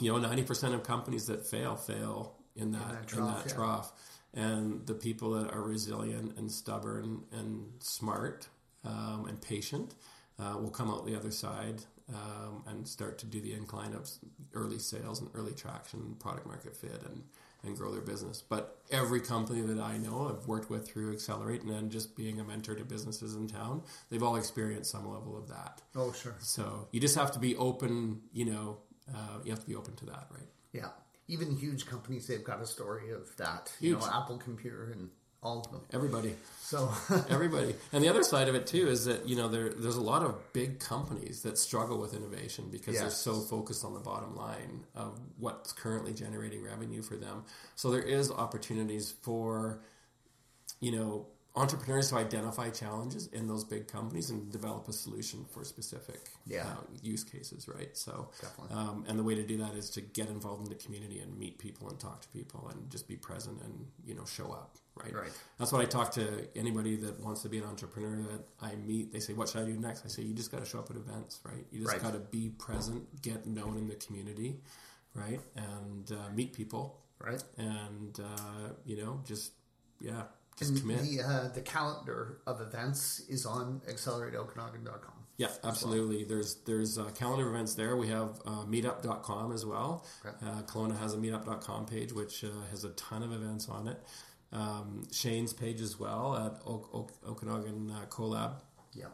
[0.01, 3.47] you know 90% of companies that fail fail in that in that trough, in that
[3.47, 3.55] yeah.
[3.55, 3.93] trough.
[4.35, 8.49] and the people that are resilient and stubborn and smart
[8.85, 9.95] um, and patient
[10.39, 11.83] uh, will come out the other side
[12.15, 14.09] um, and start to do the incline of
[14.55, 17.25] early sales and early traction product market fit and
[17.67, 18.43] and grow their business.
[18.43, 22.41] But every company that I know, I've worked with through Accelerate and then just being
[22.41, 25.83] a mentor to businesses in town, they've all experienced some level of that.
[25.95, 26.37] Oh, sure.
[26.39, 28.79] So you just have to be open, you know,
[29.15, 30.49] uh, you have to be open to that, right?
[30.73, 30.89] Yeah.
[31.29, 33.73] Even huge companies, they've got a story of that.
[33.81, 33.91] Huge.
[33.91, 35.11] You know, Apple Computer and
[35.47, 35.81] all of them.
[35.93, 36.35] Everybody.
[36.61, 36.93] So
[37.31, 37.75] everybody.
[37.93, 40.23] And the other side of it too is that you know there there's a lot
[40.23, 43.03] of big companies that struggle with innovation because yes.
[43.03, 47.45] they're so focused on the bottom line of what's currently generating revenue for them.
[47.77, 49.81] So there is opportunities for
[50.81, 51.27] you know
[51.57, 56.65] entrepreneurs to identify challenges in those big companies and develop a solution for specific yeah.
[56.67, 57.97] uh, use cases, right?
[57.97, 58.29] So,
[58.71, 61.37] um, and the way to do that is to get involved in the community and
[61.39, 64.77] meet people and talk to people and just be present and you know show up,
[64.97, 65.15] right?
[65.15, 65.31] Right.
[65.59, 69.13] That's what I talk to anybody that wants to be an entrepreneur that I meet.
[69.13, 70.91] They say, "What should I do next?" I say, "You just got to show up
[70.91, 71.65] at events, right?
[71.71, 72.03] You just right.
[72.03, 74.61] got to be present, get known in the community,
[75.15, 79.53] right, and uh, meet people, right, and uh, you know just
[80.01, 80.23] yeah."
[80.59, 81.03] Just commit.
[81.03, 85.13] The, uh, the calendar of events is on accelerateokanagan.com.
[85.37, 86.19] Yeah, absolutely.
[86.19, 86.29] Well.
[86.29, 87.97] There's there's uh, calendar of events there.
[87.97, 90.05] We have uh, meetup.com as well.
[90.25, 90.35] Okay.
[90.43, 94.03] Uh, Kelowna has a meetup.com page which uh, has a ton of events on it.
[94.57, 98.53] Um, Shane's page as well at o- o- Okanagan uh, CoLab.
[98.95, 99.07] Yeah.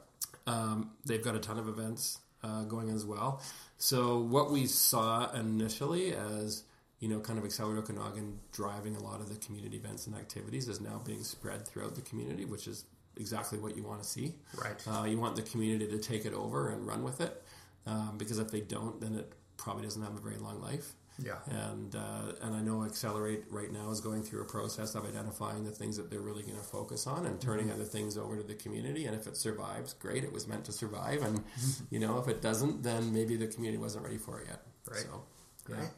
[0.47, 3.43] Um, they've got a ton of events uh, going as well.
[3.79, 6.63] So what we saw initially as
[7.01, 10.69] you know, kind of Accelerate Okanagan driving a lot of the community events and activities
[10.69, 12.85] is now being spread throughout the community, which is
[13.17, 14.35] exactly what you want to see.
[14.57, 14.81] Right.
[14.87, 17.43] Uh, you want the community to take it over and run with it,
[17.87, 20.93] um, because if they don't, then it probably doesn't have a very long life.
[21.25, 21.37] Yeah.
[21.49, 25.65] And uh, and I know Accelerate right now is going through a process of identifying
[25.65, 27.75] the things that they're really going to focus on and turning mm-hmm.
[27.75, 29.07] other things over to the community.
[29.07, 30.25] And if it survives, great.
[30.25, 31.23] It was meant to survive.
[31.23, 31.85] And mm-hmm.
[31.91, 34.63] you know, if it doesn't, then maybe the community wasn't ready for it yet.
[34.89, 35.01] Right.
[35.01, 35.23] So,
[35.69, 35.77] yeah.
[35.77, 35.91] Right.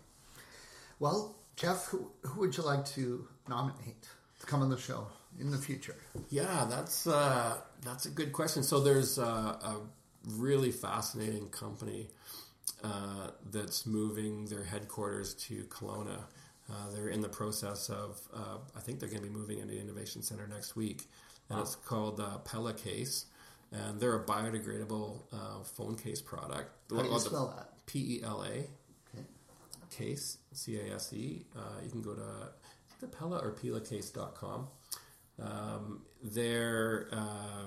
[1.00, 4.08] Well, Jeff, who, who would you like to nominate
[4.40, 5.06] to come on the show
[5.40, 5.96] in the future?
[6.30, 8.62] Yeah, that's uh, that's a good question.
[8.62, 9.76] So there's uh, a
[10.36, 12.08] really fascinating company
[12.84, 16.20] uh, that's moving their headquarters to Kelowna.
[16.70, 19.74] Uh, they're in the process of, uh, I think they're going to be moving into
[19.74, 21.08] the Innovation Center next week,
[21.48, 21.62] and wow.
[21.62, 23.26] it's called uh, Pela Case,
[23.72, 25.20] and they're a biodegradable
[25.66, 26.70] phone case product.
[26.90, 27.86] How do you spell that?
[27.86, 28.66] P E L A
[29.94, 31.44] Case, C A S E.
[31.56, 32.22] Uh, you can go to
[33.00, 34.68] the Pela or pelacase.com.
[35.40, 37.66] Um, they're uh,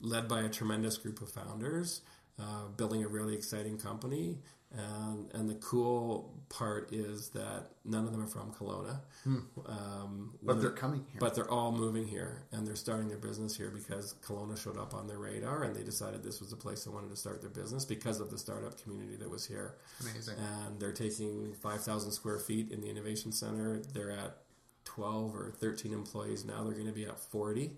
[0.00, 2.02] led by a tremendous group of founders,
[2.40, 4.38] uh, building a really exciting company.
[4.76, 9.00] And, and the cool part is that none of them are from Kelowna.
[9.24, 9.38] Hmm.
[9.64, 11.18] Um, but they're coming here.
[11.18, 14.92] But they're all moving here and they're starting their business here because Kelowna showed up
[14.92, 17.50] on their radar and they decided this was the place they wanted to start their
[17.50, 19.76] business because of the startup community that was here.
[20.00, 20.34] Amazing.
[20.38, 23.80] And they're taking 5,000 square feet in the Innovation Center.
[23.94, 24.38] They're at
[24.84, 26.64] 12 or 13 employees now.
[26.64, 27.72] They're going to be at 40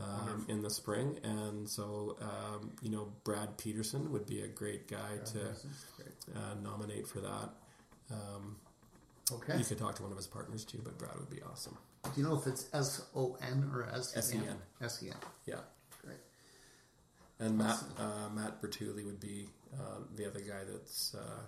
[0.00, 1.18] um, in the spring.
[1.22, 6.36] And so, um, you know, Brad Petersen would be a great guy Brad to great.
[6.36, 7.50] Uh, nominate for that.
[8.10, 8.56] Um,
[9.32, 9.56] okay.
[9.58, 11.76] You could talk to one of his partners too, but Brad would be awesome.
[12.04, 14.56] Do you know if it's S O N or S E N?
[14.80, 15.16] S E N.
[15.46, 15.56] Yeah.
[16.04, 16.18] Great.
[17.40, 21.40] And Matt uh, Matt Bertulli would be uh, the other guy that's uh,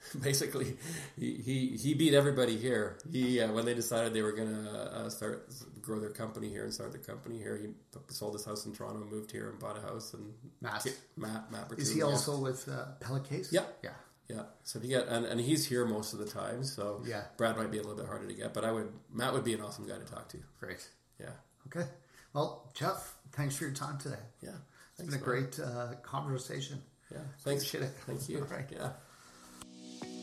[0.22, 0.76] basically
[1.18, 2.98] he, he, he beat everybody here.
[3.10, 6.64] He uh, when they decided they were going to uh, start grow their company here
[6.64, 7.68] and start their company here, he
[8.08, 10.14] sold his house in Toronto, moved here, and bought a house.
[10.14, 10.86] And Matt,
[11.16, 12.42] Matt, Matt is he also yeah.
[12.42, 13.90] with uh, Pela Yeah, yeah,
[14.28, 14.42] yeah.
[14.64, 16.64] So if you get and, and he's here most of the time.
[16.64, 19.32] So yeah, Brad might be a little bit harder to get, but I would Matt
[19.32, 20.38] would be an awesome guy to talk to.
[20.60, 20.86] Great.
[21.20, 21.30] Yeah.
[21.66, 21.88] Okay.
[22.32, 24.16] Well, Jeff, thanks for your time today.
[24.42, 24.50] Yeah.
[24.98, 26.82] It's been a great uh, conversation.
[27.10, 27.18] Yeah.
[27.40, 27.62] Thanks.
[27.66, 27.94] Appreciate it.
[28.06, 28.38] Thank you.
[28.50, 28.66] All right.
[28.70, 28.90] Yeah.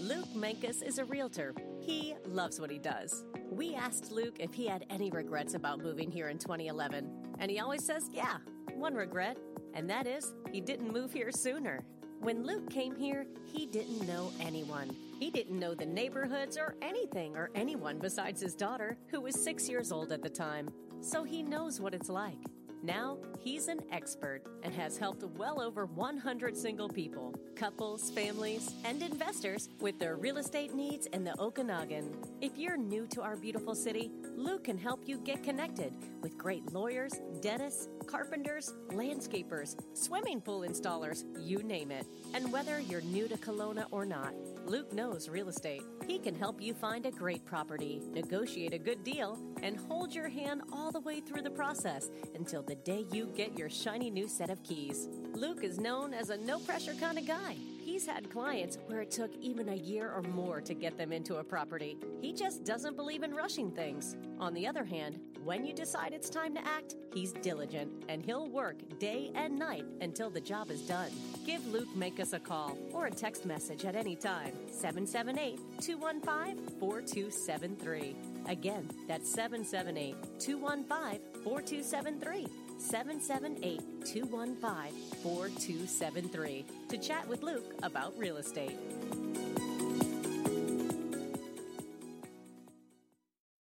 [0.01, 1.53] Luke Mankus is a realtor.
[1.79, 3.23] He loves what he does.
[3.49, 7.59] We asked Luke if he had any regrets about moving here in 2011, and he
[7.59, 8.37] always says, yeah,
[8.75, 9.37] one regret,
[9.73, 11.83] and that is he didn't move here sooner.
[12.19, 14.95] When Luke came here, he didn't know anyone.
[15.19, 19.69] He didn't know the neighborhoods or anything or anyone besides his daughter, who was six
[19.69, 20.69] years old at the time.
[21.01, 22.39] So he knows what it's like.
[22.83, 29.01] Now, he's an expert and has helped well over 100 single people, couples, families, and
[29.01, 32.15] investors with their real estate needs in the Okanagan.
[32.41, 36.71] If you're new to our beautiful city, Luke can help you get connected with great
[36.71, 42.05] lawyers, dentists, carpenters, landscapers, swimming pool installers, you name it.
[42.33, 44.33] And whether you're new to Kelowna or not,
[44.65, 45.83] Luke knows real estate.
[46.07, 50.27] He can help you find a great property, negotiate a good deal, and hold your
[50.27, 54.27] hand all the way through the process until the day you get your shiny new
[54.27, 55.07] set of keys.
[55.33, 57.55] Luke is known as a no pressure kind of guy.
[57.83, 61.35] He's had clients where it took even a year or more to get them into
[61.35, 61.97] a property.
[62.21, 64.15] He just doesn't believe in rushing things.
[64.39, 68.47] On the other hand, when you decide it's time to act, he's diligent and he'll
[68.47, 71.11] work day and night until the job is done.
[71.45, 76.79] Give Luke Make Us a call or a text message at any time 778 215
[76.79, 78.34] 4273.
[78.47, 82.47] Again, that's 778 215 4273.
[82.77, 88.77] 778 215 4273 to chat with Luke about real estate.